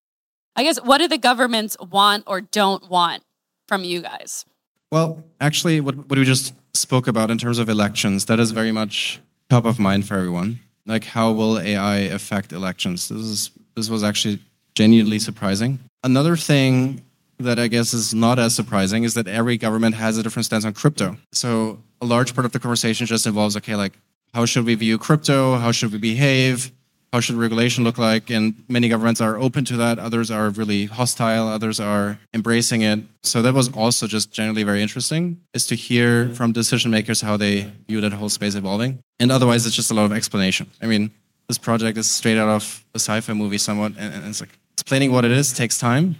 I 0.56 0.64
guess, 0.64 0.78
what 0.82 0.98
do 0.98 1.08
the 1.08 1.18
governments 1.18 1.76
want 1.78 2.24
or 2.26 2.40
don't 2.40 2.88
want 2.88 3.22
from 3.68 3.84
you 3.84 4.02
guys? 4.02 4.44
Well, 4.90 5.22
actually, 5.40 5.80
what, 5.80 5.96
what 6.08 6.18
we 6.18 6.24
just 6.24 6.54
spoke 6.74 7.06
about 7.06 7.30
in 7.30 7.38
terms 7.38 7.58
of 7.58 7.68
elections, 7.68 8.24
that 8.24 8.40
is 8.40 8.50
very 8.50 8.72
much 8.72 9.20
top 9.50 9.64
of 9.64 9.78
mind 9.78 10.06
for 10.06 10.14
everyone. 10.14 10.60
Like, 10.86 11.04
how 11.04 11.30
will 11.32 11.58
AI 11.58 11.98
affect 11.98 12.52
elections? 12.52 13.08
This 13.08 13.20
is 13.20 13.50
this 13.76 13.90
was 13.90 14.02
actually 14.02 14.40
genuinely 14.74 15.18
surprising. 15.18 15.78
Another 16.02 16.36
thing 16.36 17.02
that 17.38 17.58
I 17.58 17.68
guess 17.68 17.94
is 17.94 18.14
not 18.14 18.38
as 18.38 18.54
surprising 18.54 19.04
is 19.04 19.14
that 19.14 19.26
every 19.26 19.56
government 19.56 19.94
has 19.94 20.18
a 20.18 20.22
different 20.22 20.46
stance 20.46 20.64
on 20.64 20.74
crypto. 20.74 21.16
So 21.32 21.82
a 22.00 22.06
large 22.06 22.34
part 22.34 22.44
of 22.44 22.52
the 22.52 22.58
conversation 22.58 23.06
just 23.06 23.26
involves 23.26 23.56
okay, 23.56 23.76
like 23.76 23.98
how 24.34 24.44
should 24.44 24.64
we 24.64 24.74
view 24.74 24.98
crypto? 24.98 25.56
How 25.56 25.72
should 25.72 25.92
we 25.92 25.98
behave? 25.98 26.72
How 27.12 27.20
should 27.20 27.36
regulation 27.36 27.84
look 27.84 27.96
like? 27.96 28.28
And 28.28 28.64
many 28.68 28.88
governments 28.88 29.22
are 29.22 29.38
open 29.38 29.64
to 29.66 29.76
that. 29.78 29.98
Others 29.98 30.30
are 30.30 30.50
really 30.50 30.84
hostile. 30.84 31.48
Others 31.48 31.80
are 31.80 32.18
embracing 32.34 32.82
it. 32.82 33.00
So 33.22 33.40
that 33.40 33.54
was 33.54 33.72
also 33.72 34.06
just 34.06 34.30
generally 34.30 34.62
very 34.62 34.82
interesting 34.82 35.40
is 35.54 35.66
to 35.68 35.74
hear 35.74 36.28
from 36.34 36.52
decision 36.52 36.90
makers 36.90 37.22
how 37.22 37.38
they 37.38 37.72
view 37.86 38.02
that 38.02 38.12
whole 38.12 38.28
space 38.28 38.54
evolving. 38.56 38.98
And 39.18 39.32
otherwise, 39.32 39.64
it's 39.64 39.74
just 39.74 39.90
a 39.90 39.94
lot 39.94 40.04
of 40.04 40.12
explanation. 40.12 40.70
I 40.82 40.86
mean, 40.86 41.10
this 41.48 41.56
project 41.56 41.96
is 41.96 42.10
straight 42.10 42.36
out 42.36 42.48
of 42.48 42.84
a 42.94 42.98
sci-fi 42.98 43.32
movie 43.32 43.58
somewhat. 43.58 43.92
And, 43.96 44.12
and 44.14 44.26
it's 44.26 44.42
like 44.42 44.58
explaining 44.74 45.10
what 45.10 45.24
it 45.24 45.30
is 45.30 45.54
takes 45.54 45.78
time 45.78 46.16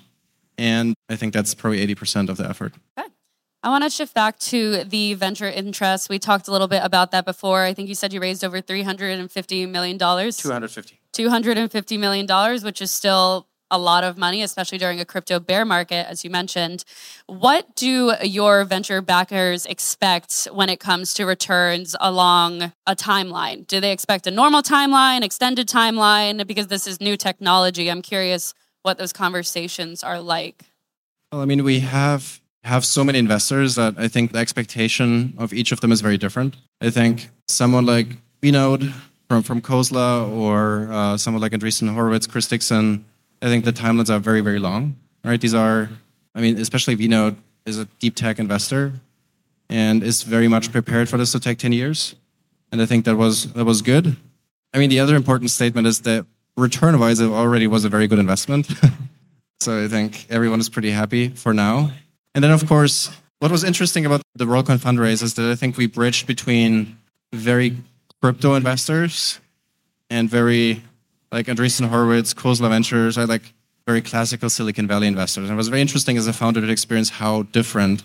and 0.59 0.95
I 1.09 1.17
think 1.17 1.33
that's 1.33 1.55
probably 1.55 1.87
80% 1.87 2.29
of 2.29 2.37
the 2.37 2.49
effort. 2.49 2.75
Okay. 2.99 3.09
I 3.62 3.71
want 3.71 3.85
to 3.85 3.91
shift 3.91 4.15
back 4.15 4.38
to 4.41 4.85
the 4.85 5.15
venture 5.15 5.49
interest. 5.49 6.09
We 6.09 6.19
talked 6.19 6.49
a 6.49 6.53
little 6.53 6.69
bit 6.69 6.83
about 6.85 7.11
that 7.12 7.25
before. 7.25 7.62
I 7.62 7.75
think 7.75 7.88
you 7.88 7.95
said 7.95 8.12
you 8.12 8.21
raised 8.21 8.45
over 8.45 8.61
$350 8.61 9.69
million. 9.69 9.99
250. 9.99 11.00
$250 11.12 11.99
million, 11.99 12.62
which 12.62 12.81
is 12.81 12.91
still 12.91 13.49
a 13.71 13.79
lot 13.79 14.05
of 14.05 14.17
money, 14.17 14.43
especially 14.43 14.79
during 14.79 15.00
a 15.00 15.05
crypto 15.05 15.38
bear 15.38 15.65
market, 15.65 16.07
as 16.09 16.25
you 16.25 16.31
mentioned. 16.31 16.85
What 17.27 17.75
do 17.77 18.15
your 18.23 18.65
venture 18.65 19.03
backers 19.03 19.67
expect 19.67 20.49
when 20.53 20.69
it 20.69 20.81
comes 20.81 21.12
to 21.15 21.27
returns 21.27 21.95
along 22.00 22.73
a 22.87 22.97
timeline? 22.97 23.67
Do 23.67 23.81
they 23.81 23.93
expect 23.93 24.27
a 24.27 24.31
normal 24.31 24.62
timeline, 24.62 25.23
extended 25.23 25.69
timeline? 25.69 26.47
Because 26.47 26.69
this 26.69 26.87
is 26.87 27.00
new 27.00 27.17
technology. 27.17 27.91
I'm 27.91 28.03
curious 28.03 28.55
what 28.88 28.97
those 28.97 29.12
conversations 29.12 30.02
are 30.02 30.18
like? 30.18 30.64
Well, 31.30 31.42
I 31.42 31.45
mean, 31.45 31.62
we 31.62 31.80
have 31.80 32.40
have 32.64 32.85
so 32.85 33.04
many 33.04 33.18
investors 33.18 33.75
that 33.75 33.92
I 33.99 34.09
think 34.09 34.33
the 34.33 34.38
expectation 34.38 35.35
of 35.37 35.52
each 35.52 35.73
of 35.73 35.80
them 35.80 35.92
is 35.92 36.00
very 36.00 36.16
different. 36.16 36.57
I 36.80 36.90
think 36.90 37.28
someone 37.47 37.85
like 37.85 38.09
Vinod 38.40 38.80
from 39.28 39.42
from 39.42 39.61
Khosla 39.61 40.09
or 40.42 40.88
uh, 40.90 41.16
someone 41.18 41.42
like 41.42 41.52
Andreessen 41.52 41.92
Horowitz, 41.92 42.26
Chris 42.26 42.49
Dixon, 42.49 43.04
I 43.42 43.47
think 43.50 43.66
the 43.66 43.75
timelines 43.75 44.09
are 44.09 44.18
very 44.18 44.40
very 44.40 44.59
long. 44.59 44.97
Right? 45.23 45.40
These 45.40 45.57
are, 45.64 45.90
I 46.35 46.40
mean, 46.40 46.59
especially 46.59 46.97
Vinod 46.97 47.37
is 47.66 47.78
a 47.78 47.85
deep 48.00 48.14
tech 48.14 48.38
investor 48.38 48.92
and 49.68 50.02
is 50.02 50.23
very 50.23 50.49
much 50.49 50.73
prepared 50.73 51.11
for 51.11 51.18
this 51.18 51.33
to 51.33 51.40
take 51.40 51.59
ten 51.59 51.73
years, 51.73 52.14
and 52.73 52.80
I 52.80 52.87
think 52.87 53.04
that 53.04 53.16
was 53.16 53.52
that 53.52 53.66
was 53.66 53.83
good. 53.83 54.16
I 54.73 54.78
mean, 54.78 54.88
the 54.88 55.00
other 55.00 55.14
important 55.14 55.50
statement 55.50 55.87
is 55.87 56.00
that 56.09 56.25
return 56.59 56.99
wise, 56.99 57.21
it 57.21 57.31
already 57.31 57.67
was 57.67 57.85
a 57.85 57.88
very 57.88 58.07
good 58.07 58.19
investment. 58.19 58.69
so 59.61 59.85
I 59.85 59.88
think 59.88 60.27
everyone 60.29 60.61
is 60.61 60.69
pretty 60.69 60.91
happy 60.91 61.29
for 61.29 61.55
now. 61.55 61.91
And 62.35 62.45
then, 62.45 62.50
of 62.50 62.67
course, 62.67 63.11
what 63.38 63.50
was 63.50 63.65
interesting 63.65 64.05
about 64.05 64.23
the 64.35 64.45
WorldCoin 64.45 64.79
fundraise 64.79 65.23
is 65.23 65.35
that 65.35 65.50
I 65.50 65.55
think 65.55 65.77
we 65.77 65.87
bridged 65.87 66.27
between 66.27 66.99
very 67.33 67.77
crypto 68.21 68.55
investors 68.55 69.41
and 70.11 70.29
very 70.29 70.83
like 71.31 71.47
Andreessen 71.47 71.88
Horowitz, 71.88 72.35
Khosla 72.35 72.69
Ventures, 72.71 73.19
I 73.19 73.25
like 73.25 73.53
very 73.87 74.00
classical 74.00 74.50
Silicon 74.50 74.87
Valley 74.87 75.07
investors. 75.07 75.45
And 75.45 75.53
it 75.53 75.57
was 75.57 75.69
very 75.69 75.81
interesting 75.81 76.17
as 76.17 76.27
a 76.27 76.33
founder 76.33 76.61
to 76.61 76.69
experience 76.71 77.11
how 77.11 77.43
different 77.45 78.03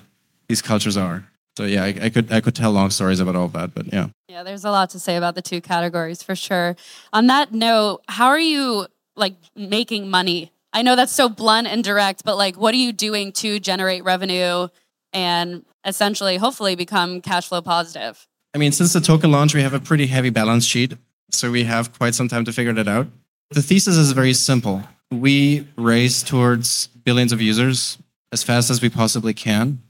these 0.48 0.62
cultures 0.62 0.98
are. 0.98 1.25
So 1.55 1.65
yeah, 1.65 1.83
I, 1.83 1.95
I, 2.01 2.10
could 2.10 2.31
I 2.31 2.41
could 2.41 2.55
tell 2.55 2.72
long 2.72 2.89
stories 2.89 3.19
about 3.19 3.36
all 3.36 3.48
that, 3.50 3.75
but 3.75 3.91
yeah. 3.93 4.07
Yeah, 4.27 4.43
there's 4.43 4.65
a 4.65 4.72
lot 4.72 4.89
to 4.91 5.00
say 5.00 5.15
about 5.17 5.36
the 5.36 5.41
two 5.41 5.62
categories 5.62 6.24
for 6.24 6.36
sure. 6.36 6.75
On 7.12 7.27
that 7.27 7.53
note, 7.53 8.01
how 8.07 8.27
are 8.27 8.39
you 8.39 8.88
like 9.15 9.36
making 9.55 10.10
money? 10.10 10.51
I 10.74 10.81
know 10.81 10.95
that's 10.95 11.12
so 11.12 11.29
blunt 11.29 11.67
and 11.67 11.83
direct, 11.83 12.25
but 12.25 12.38
like 12.38 12.55
what 12.55 12.74
are 12.74 12.77
you 12.77 12.91
doing 12.91 13.31
to 13.33 13.60
generate 13.60 14.03
revenue 14.03 14.67
and 15.13 15.63
essentially 15.86 16.38
hopefully 16.38 16.75
become 16.75 17.22
cash 17.22 17.48
flow 17.48 17.62
positive? 17.62 18.27
I 18.55 18.57
mean, 18.57 18.72
since 18.72 18.93
the 18.93 19.01
token 19.01 19.31
launch, 19.31 19.53
we 19.53 19.62
have 19.62 19.74
a 19.74 19.79
pretty 19.79 20.07
heavy 20.07 20.29
balance 20.31 20.65
sheet. 20.65 20.98
So 21.31 21.51
we 21.51 21.63
have 21.63 21.98
quite 21.98 22.15
some 22.15 22.27
time 22.27 22.45
to 22.45 22.53
figure 22.53 22.74
that 22.74 22.88
out. 22.88 23.07
The 23.51 23.62
thesis 23.62 23.98
is 23.98 24.12
very 24.12 24.33
simple. 24.33 24.83
We 25.12 25.67
race 25.75 26.24
towards 26.24 26.88
billions 26.88 27.31
of 27.31 27.41
users 27.41 27.98
as 28.31 28.43
fast 28.43 28.69
as 28.69 28.81
we 28.81 28.89
possibly 28.89 29.33
can. 29.33 29.81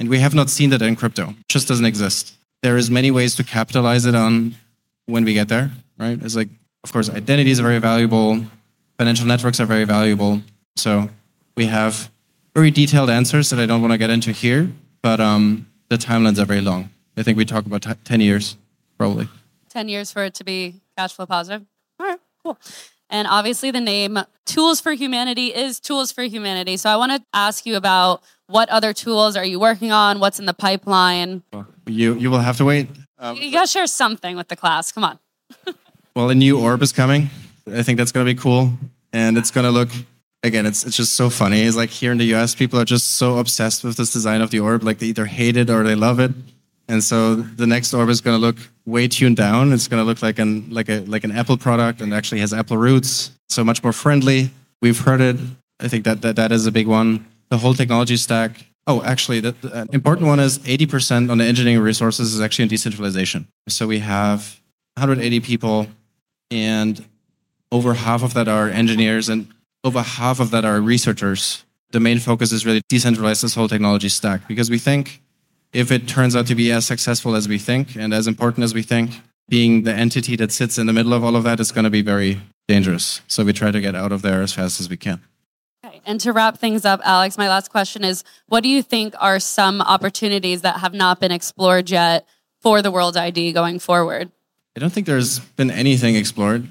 And 0.00 0.08
we 0.08 0.18
have 0.18 0.34
not 0.34 0.48
seen 0.48 0.70
that 0.70 0.80
in 0.80 0.96
crypto. 0.96 1.28
It 1.28 1.48
just 1.48 1.68
doesn't 1.68 1.84
exist. 1.84 2.34
There 2.62 2.78
is 2.78 2.90
many 2.90 3.10
ways 3.10 3.34
to 3.36 3.44
capitalize 3.44 4.06
it 4.06 4.14
on 4.14 4.56
when 5.04 5.24
we 5.24 5.34
get 5.34 5.48
there, 5.48 5.70
right? 5.98 6.18
It's 6.22 6.34
like, 6.34 6.48
of 6.82 6.90
course, 6.92 7.10
identities 7.10 7.60
are 7.60 7.64
very 7.64 7.78
valuable. 7.78 8.42
Financial 8.98 9.26
networks 9.26 9.60
are 9.60 9.66
very 9.66 9.84
valuable. 9.84 10.40
So 10.76 11.10
we 11.54 11.66
have 11.66 12.10
very 12.54 12.70
detailed 12.70 13.10
answers 13.10 13.50
that 13.50 13.60
I 13.60 13.66
don't 13.66 13.82
want 13.82 13.92
to 13.92 13.98
get 13.98 14.08
into 14.08 14.32
here, 14.32 14.72
but 15.02 15.20
um, 15.20 15.66
the 15.90 15.96
timelines 15.96 16.38
are 16.38 16.46
very 16.46 16.62
long. 16.62 16.88
I 17.18 17.22
think 17.22 17.36
we 17.36 17.44
talk 17.44 17.66
about 17.66 17.82
t- 17.82 17.92
10 18.04 18.20
years, 18.22 18.56
probably. 18.96 19.28
10 19.68 19.88
years 19.90 20.10
for 20.10 20.24
it 20.24 20.34
to 20.34 20.44
be 20.44 20.80
cash 20.96 21.12
flow 21.12 21.26
positive. 21.26 21.66
All 21.98 22.06
right, 22.06 22.18
cool. 22.42 22.58
And 23.10 23.26
obviously, 23.28 23.70
the 23.70 23.80
name 23.80 24.18
Tools 24.46 24.80
for 24.80 24.92
Humanity 24.92 25.54
is 25.54 25.80
Tools 25.80 26.12
for 26.12 26.22
Humanity. 26.22 26.76
So 26.76 26.88
I 26.88 26.96
want 26.96 27.12
to 27.12 27.22
ask 27.34 27.66
you 27.66 27.76
about 27.76 28.22
what 28.46 28.68
other 28.68 28.92
tools 28.92 29.36
are 29.36 29.44
you 29.44 29.60
working 29.60 29.92
on? 29.92 30.20
What's 30.20 30.38
in 30.38 30.46
the 30.46 30.54
pipeline? 30.54 31.42
You, 31.86 32.14
you 32.14 32.30
will 32.30 32.38
have 32.38 32.56
to 32.58 32.64
wait. 32.64 32.88
Um, 33.18 33.36
you 33.36 33.52
got 33.52 33.62
to 33.62 33.66
share 33.66 33.86
something 33.86 34.36
with 34.36 34.48
the 34.48 34.56
class. 34.56 34.92
Come 34.92 35.04
on. 35.04 35.18
well, 36.16 36.30
a 36.30 36.34
new 36.34 36.58
orb 36.58 36.82
is 36.82 36.92
coming. 36.92 37.30
I 37.72 37.82
think 37.82 37.98
that's 37.98 38.12
going 38.12 38.26
to 38.26 38.34
be 38.34 38.40
cool. 38.40 38.72
And 39.12 39.36
it's 39.36 39.50
going 39.50 39.64
to 39.64 39.70
look, 39.70 39.90
again, 40.42 40.66
it's, 40.66 40.84
it's 40.84 40.96
just 40.96 41.14
so 41.14 41.30
funny. 41.30 41.62
It's 41.62 41.76
like 41.76 41.90
here 41.90 42.12
in 42.12 42.18
the 42.18 42.34
US, 42.34 42.54
people 42.54 42.80
are 42.80 42.84
just 42.84 43.12
so 43.12 43.38
obsessed 43.38 43.84
with 43.84 43.96
this 43.96 44.12
design 44.12 44.40
of 44.40 44.50
the 44.50 44.60
orb. 44.60 44.82
Like 44.82 44.98
they 44.98 45.06
either 45.06 45.26
hate 45.26 45.56
it 45.56 45.70
or 45.70 45.82
they 45.82 45.94
love 45.94 46.18
it. 46.20 46.32
And 46.90 47.04
so 47.04 47.36
the 47.36 47.68
next 47.68 47.94
orb 47.94 48.08
is 48.08 48.20
going 48.20 48.34
to 48.34 48.44
look 48.44 48.56
way 48.84 49.06
tuned 49.06 49.36
down. 49.36 49.72
It's 49.72 49.86
going 49.86 50.02
to 50.02 50.04
look 50.04 50.22
like 50.22 50.40
an 50.40 50.68
like 50.70 50.88
a 50.88 50.98
like 51.06 51.22
an 51.22 51.30
Apple 51.30 51.56
product 51.56 52.00
and 52.00 52.12
actually 52.12 52.40
has 52.40 52.52
Apple 52.52 52.78
roots, 52.78 53.30
so 53.48 53.62
much 53.62 53.80
more 53.84 53.92
friendly. 53.92 54.50
We've 54.82 54.98
heard 54.98 55.20
it. 55.20 55.36
I 55.78 55.86
think 55.86 56.04
that 56.04 56.20
that, 56.22 56.34
that 56.34 56.50
is 56.50 56.66
a 56.66 56.72
big 56.72 56.88
one. 56.88 57.26
The 57.48 57.58
whole 57.58 57.74
technology 57.74 58.16
stack. 58.16 58.66
Oh, 58.88 59.04
actually, 59.04 59.38
the, 59.38 59.52
the 59.52 59.88
important 59.92 60.26
one 60.26 60.40
is 60.40 60.58
80% 60.60 61.30
on 61.30 61.38
the 61.38 61.44
engineering 61.44 61.80
resources 61.80 62.34
is 62.34 62.40
actually 62.40 62.64
in 62.64 62.68
decentralization. 62.70 63.46
So 63.68 63.86
we 63.86 64.00
have 64.00 64.60
180 64.96 65.38
people, 65.40 65.86
and 66.50 67.04
over 67.70 67.94
half 67.94 68.24
of 68.24 68.34
that 68.34 68.48
are 68.48 68.68
engineers, 68.68 69.28
and 69.28 69.46
over 69.84 70.02
half 70.02 70.40
of 70.40 70.50
that 70.50 70.64
are 70.64 70.80
researchers. 70.80 71.64
The 71.92 72.00
main 72.00 72.18
focus 72.18 72.50
is 72.50 72.66
really 72.66 72.82
decentralize 72.90 73.42
this 73.42 73.54
whole 73.54 73.68
technology 73.68 74.08
stack 74.08 74.48
because 74.48 74.70
we 74.70 74.78
think 74.78 75.22
if 75.72 75.92
it 75.92 76.08
turns 76.08 76.34
out 76.34 76.46
to 76.48 76.54
be 76.54 76.72
as 76.72 76.86
successful 76.86 77.34
as 77.34 77.48
we 77.48 77.58
think 77.58 77.96
and 77.96 78.12
as 78.12 78.26
important 78.26 78.64
as 78.64 78.74
we 78.74 78.82
think, 78.82 79.20
being 79.48 79.82
the 79.82 79.92
entity 79.92 80.36
that 80.36 80.52
sits 80.52 80.78
in 80.78 80.86
the 80.86 80.92
middle 80.92 81.12
of 81.12 81.24
all 81.24 81.36
of 81.36 81.44
that 81.44 81.60
is 81.60 81.72
going 81.72 81.84
to 81.84 81.90
be 81.90 82.02
very 82.02 82.40
dangerous. 82.68 83.20
So 83.26 83.44
we 83.44 83.52
try 83.52 83.70
to 83.70 83.80
get 83.80 83.94
out 83.94 84.12
of 84.12 84.22
there 84.22 84.42
as 84.42 84.52
fast 84.52 84.80
as 84.80 84.88
we 84.88 84.96
can. 84.96 85.20
Okay. 85.84 86.00
And 86.06 86.20
to 86.20 86.32
wrap 86.32 86.58
things 86.58 86.84
up, 86.84 87.00
Alex, 87.04 87.36
my 87.36 87.48
last 87.48 87.70
question 87.70 88.04
is 88.04 88.22
what 88.46 88.62
do 88.62 88.68
you 88.68 88.82
think 88.82 89.14
are 89.18 89.40
some 89.40 89.80
opportunities 89.80 90.62
that 90.62 90.78
have 90.78 90.94
not 90.94 91.20
been 91.20 91.32
explored 91.32 91.90
yet 91.90 92.26
for 92.60 92.80
the 92.80 92.90
World 92.90 93.16
ID 93.16 93.52
going 93.52 93.78
forward? 93.78 94.30
I 94.76 94.80
don't 94.80 94.90
think 94.90 95.06
there's 95.06 95.40
been 95.40 95.70
anything 95.70 96.14
explored. 96.14 96.68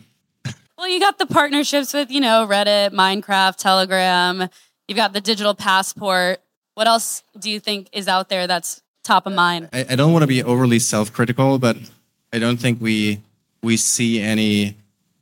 well, 0.77 0.87
you 0.87 0.99
got 1.01 1.17
the 1.17 1.25
partnerships 1.25 1.93
with, 1.93 2.09
you 2.11 2.21
know, 2.21 2.47
Reddit, 2.49 2.91
Minecraft, 2.91 3.57
Telegram. 3.57 4.49
You've 4.87 4.95
got 4.95 5.11
the 5.11 5.21
digital 5.21 5.53
passport. 5.53 6.39
What 6.75 6.87
else 6.87 7.23
do 7.37 7.49
you 7.49 7.59
think 7.59 7.89
is 7.91 8.07
out 8.07 8.29
there 8.29 8.47
that's 8.47 8.81
top 9.03 9.25
of 9.25 9.33
mind. 9.33 9.69
I, 9.73 9.85
I 9.89 9.95
don't 9.95 10.13
want 10.13 10.23
to 10.23 10.27
be 10.27 10.43
overly 10.43 10.79
self-critical, 10.79 11.59
but 11.59 11.77
I 12.33 12.39
don't 12.39 12.57
think 12.57 12.81
we 12.81 13.21
we 13.61 13.77
see 13.77 14.21
any 14.21 14.75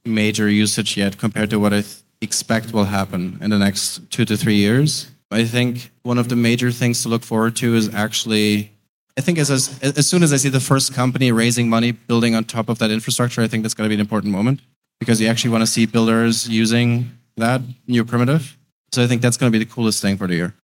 major 0.05 0.49
usage 0.49 0.97
yet 0.97 1.17
compared 1.17 1.49
to 1.49 1.59
what 1.59 1.73
I 1.73 1.81
th- 1.81 1.95
expect 2.21 2.73
will 2.73 2.85
happen 2.85 3.37
in 3.41 3.49
the 3.49 3.57
next 3.57 4.09
two 4.11 4.25
to 4.25 4.37
three 4.37 4.55
years. 4.55 5.09
I 5.31 5.43
think 5.43 5.91
one 6.03 6.17
of 6.17 6.29
the 6.29 6.35
major 6.35 6.71
things 6.71 7.03
to 7.03 7.09
look 7.09 7.23
forward 7.23 7.55
to 7.57 7.75
is 7.75 7.93
actually, 7.93 8.71
I 9.17 9.21
think 9.21 9.37
as, 9.39 9.49
as, 9.49 9.79
as 9.81 10.07
soon 10.07 10.23
as 10.23 10.31
I 10.31 10.37
see 10.37 10.49
the 10.49 10.59
first 10.59 10.93
company 10.93 11.31
raising 11.31 11.69
money, 11.69 11.91
building 11.91 12.35
on 12.35 12.45
top 12.45 12.69
of 12.69 12.79
that 12.79 12.91
infrastructure, 12.91 13.41
I 13.41 13.47
think 13.47 13.63
that's 13.63 13.73
going 13.73 13.85
to 13.85 13.89
be 13.89 13.95
an 13.95 14.01
important 14.01 14.31
moment 14.31 14.61
because 14.99 15.19
you 15.19 15.27
actually 15.27 15.51
want 15.51 15.63
to 15.63 15.67
see 15.67 15.85
builders 15.85 16.47
using 16.47 17.11
that 17.35 17.61
new 17.87 18.05
primitive. 18.05 18.57
So 18.93 19.03
I 19.03 19.07
think 19.07 19.21
that's 19.21 19.37
going 19.37 19.51
to 19.51 19.59
be 19.59 19.63
the 19.63 19.69
coolest 19.69 20.01
thing 20.01 20.17
for 20.17 20.27
the 20.27 20.35
year. 20.35 20.55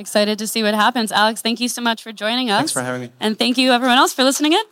Excited 0.00 0.38
to 0.38 0.46
see 0.46 0.62
what 0.62 0.72
happens. 0.72 1.12
Alex, 1.12 1.42
thank 1.42 1.60
you 1.60 1.68
so 1.68 1.82
much 1.82 2.02
for 2.02 2.10
joining 2.10 2.50
us. 2.50 2.58
Thanks 2.58 2.72
for 2.72 2.80
having 2.80 3.02
me. 3.02 3.10
And 3.20 3.38
thank 3.38 3.58
you, 3.58 3.70
everyone 3.70 3.98
else, 3.98 4.14
for 4.14 4.24
listening 4.24 4.54
in. 4.54 4.62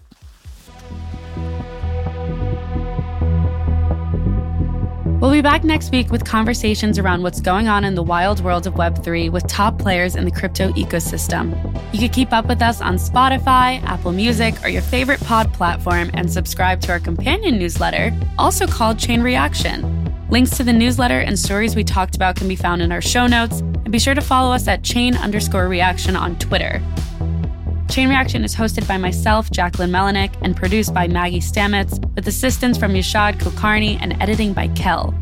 We'll 5.21 5.31
be 5.31 5.43
back 5.43 5.65
next 5.65 5.91
week 5.91 6.11
with 6.11 6.25
conversations 6.25 6.99
around 6.99 7.23
what's 7.23 7.43
going 7.43 7.69
on 7.69 7.85
in 7.85 7.95
the 7.95 8.03
wild 8.03 8.41
world 8.41 8.67
of 8.67 8.73
Web3 8.75 9.31
with 9.31 9.47
top 9.47 9.79
players 9.79 10.17
in 10.17 10.25
the 10.25 10.31
crypto 10.31 10.71
ecosystem. 10.71 11.53
You 11.93 11.99
can 11.99 12.09
keep 12.09 12.33
up 12.33 12.47
with 12.47 12.63
us 12.63 12.81
on 12.81 12.95
Spotify, 12.95 13.83
Apple 13.83 14.13
Music, 14.13 14.55
or 14.65 14.71
your 14.71 14.81
favorite 14.81 15.21
pod 15.21 15.53
platform 15.53 16.11
and 16.15 16.33
subscribe 16.33 16.81
to 16.83 16.93
our 16.93 17.01
companion 17.01 17.59
newsletter, 17.59 18.19
also 18.39 18.67
called 18.67 18.99
Chain 18.99 19.21
Reaction. 19.21 19.95
Links 20.31 20.57
to 20.57 20.65
the 20.65 20.73
newsletter 20.73 21.21
and 21.21 21.39
stories 21.39 21.75
we 21.75 21.85
talked 21.85 22.15
about 22.15 22.37
can 22.37 22.49
be 22.49 22.57
found 22.57 22.81
in 22.81 22.93
our 22.93 23.01
show 23.01 23.27
notes, 23.27 23.63
and 23.89 23.93
be 23.95 23.99
sure 23.99 24.15
to 24.15 24.21
follow 24.21 24.53
us 24.53 24.69
at 24.69 24.85
chain 24.85 25.17
underscore 25.17 25.67
reaction 25.67 26.15
on 26.15 26.39
Twitter. 26.39 26.83
Chain 27.89 28.11
Reaction 28.11 28.45
is 28.45 28.55
hosted 28.55 28.87
by 28.87 28.99
myself, 28.99 29.49
Jacquelyn 29.49 29.89
Melinek, 29.89 30.31
and 30.43 30.55
produced 30.55 30.93
by 30.93 31.09
Maggie 31.09 31.41
Stamets, 31.41 31.99
with 32.15 32.29
assistance 32.29 32.77
from 32.77 32.93
Yashad 32.93 33.39
Kulkarni 33.39 33.97
and 34.03 34.15
editing 34.23 34.53
by 34.53 34.69
Kel. 34.69 35.15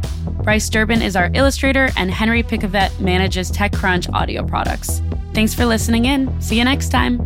Bryce 0.43 0.69
Durbin 0.69 1.01
is 1.01 1.15
our 1.15 1.31
illustrator, 1.33 1.91
and 1.97 2.11
Henry 2.11 2.43
Picavet 2.43 2.99
manages 2.99 3.53
TechCrunch 3.53 4.13
audio 4.13 4.43
products. 4.45 5.01
Thanks 5.33 5.55
for 5.55 5.65
listening 5.65 6.07
in. 6.07 6.41
See 6.41 6.59
you 6.59 6.65
next 6.65 6.89
time. 6.89 7.21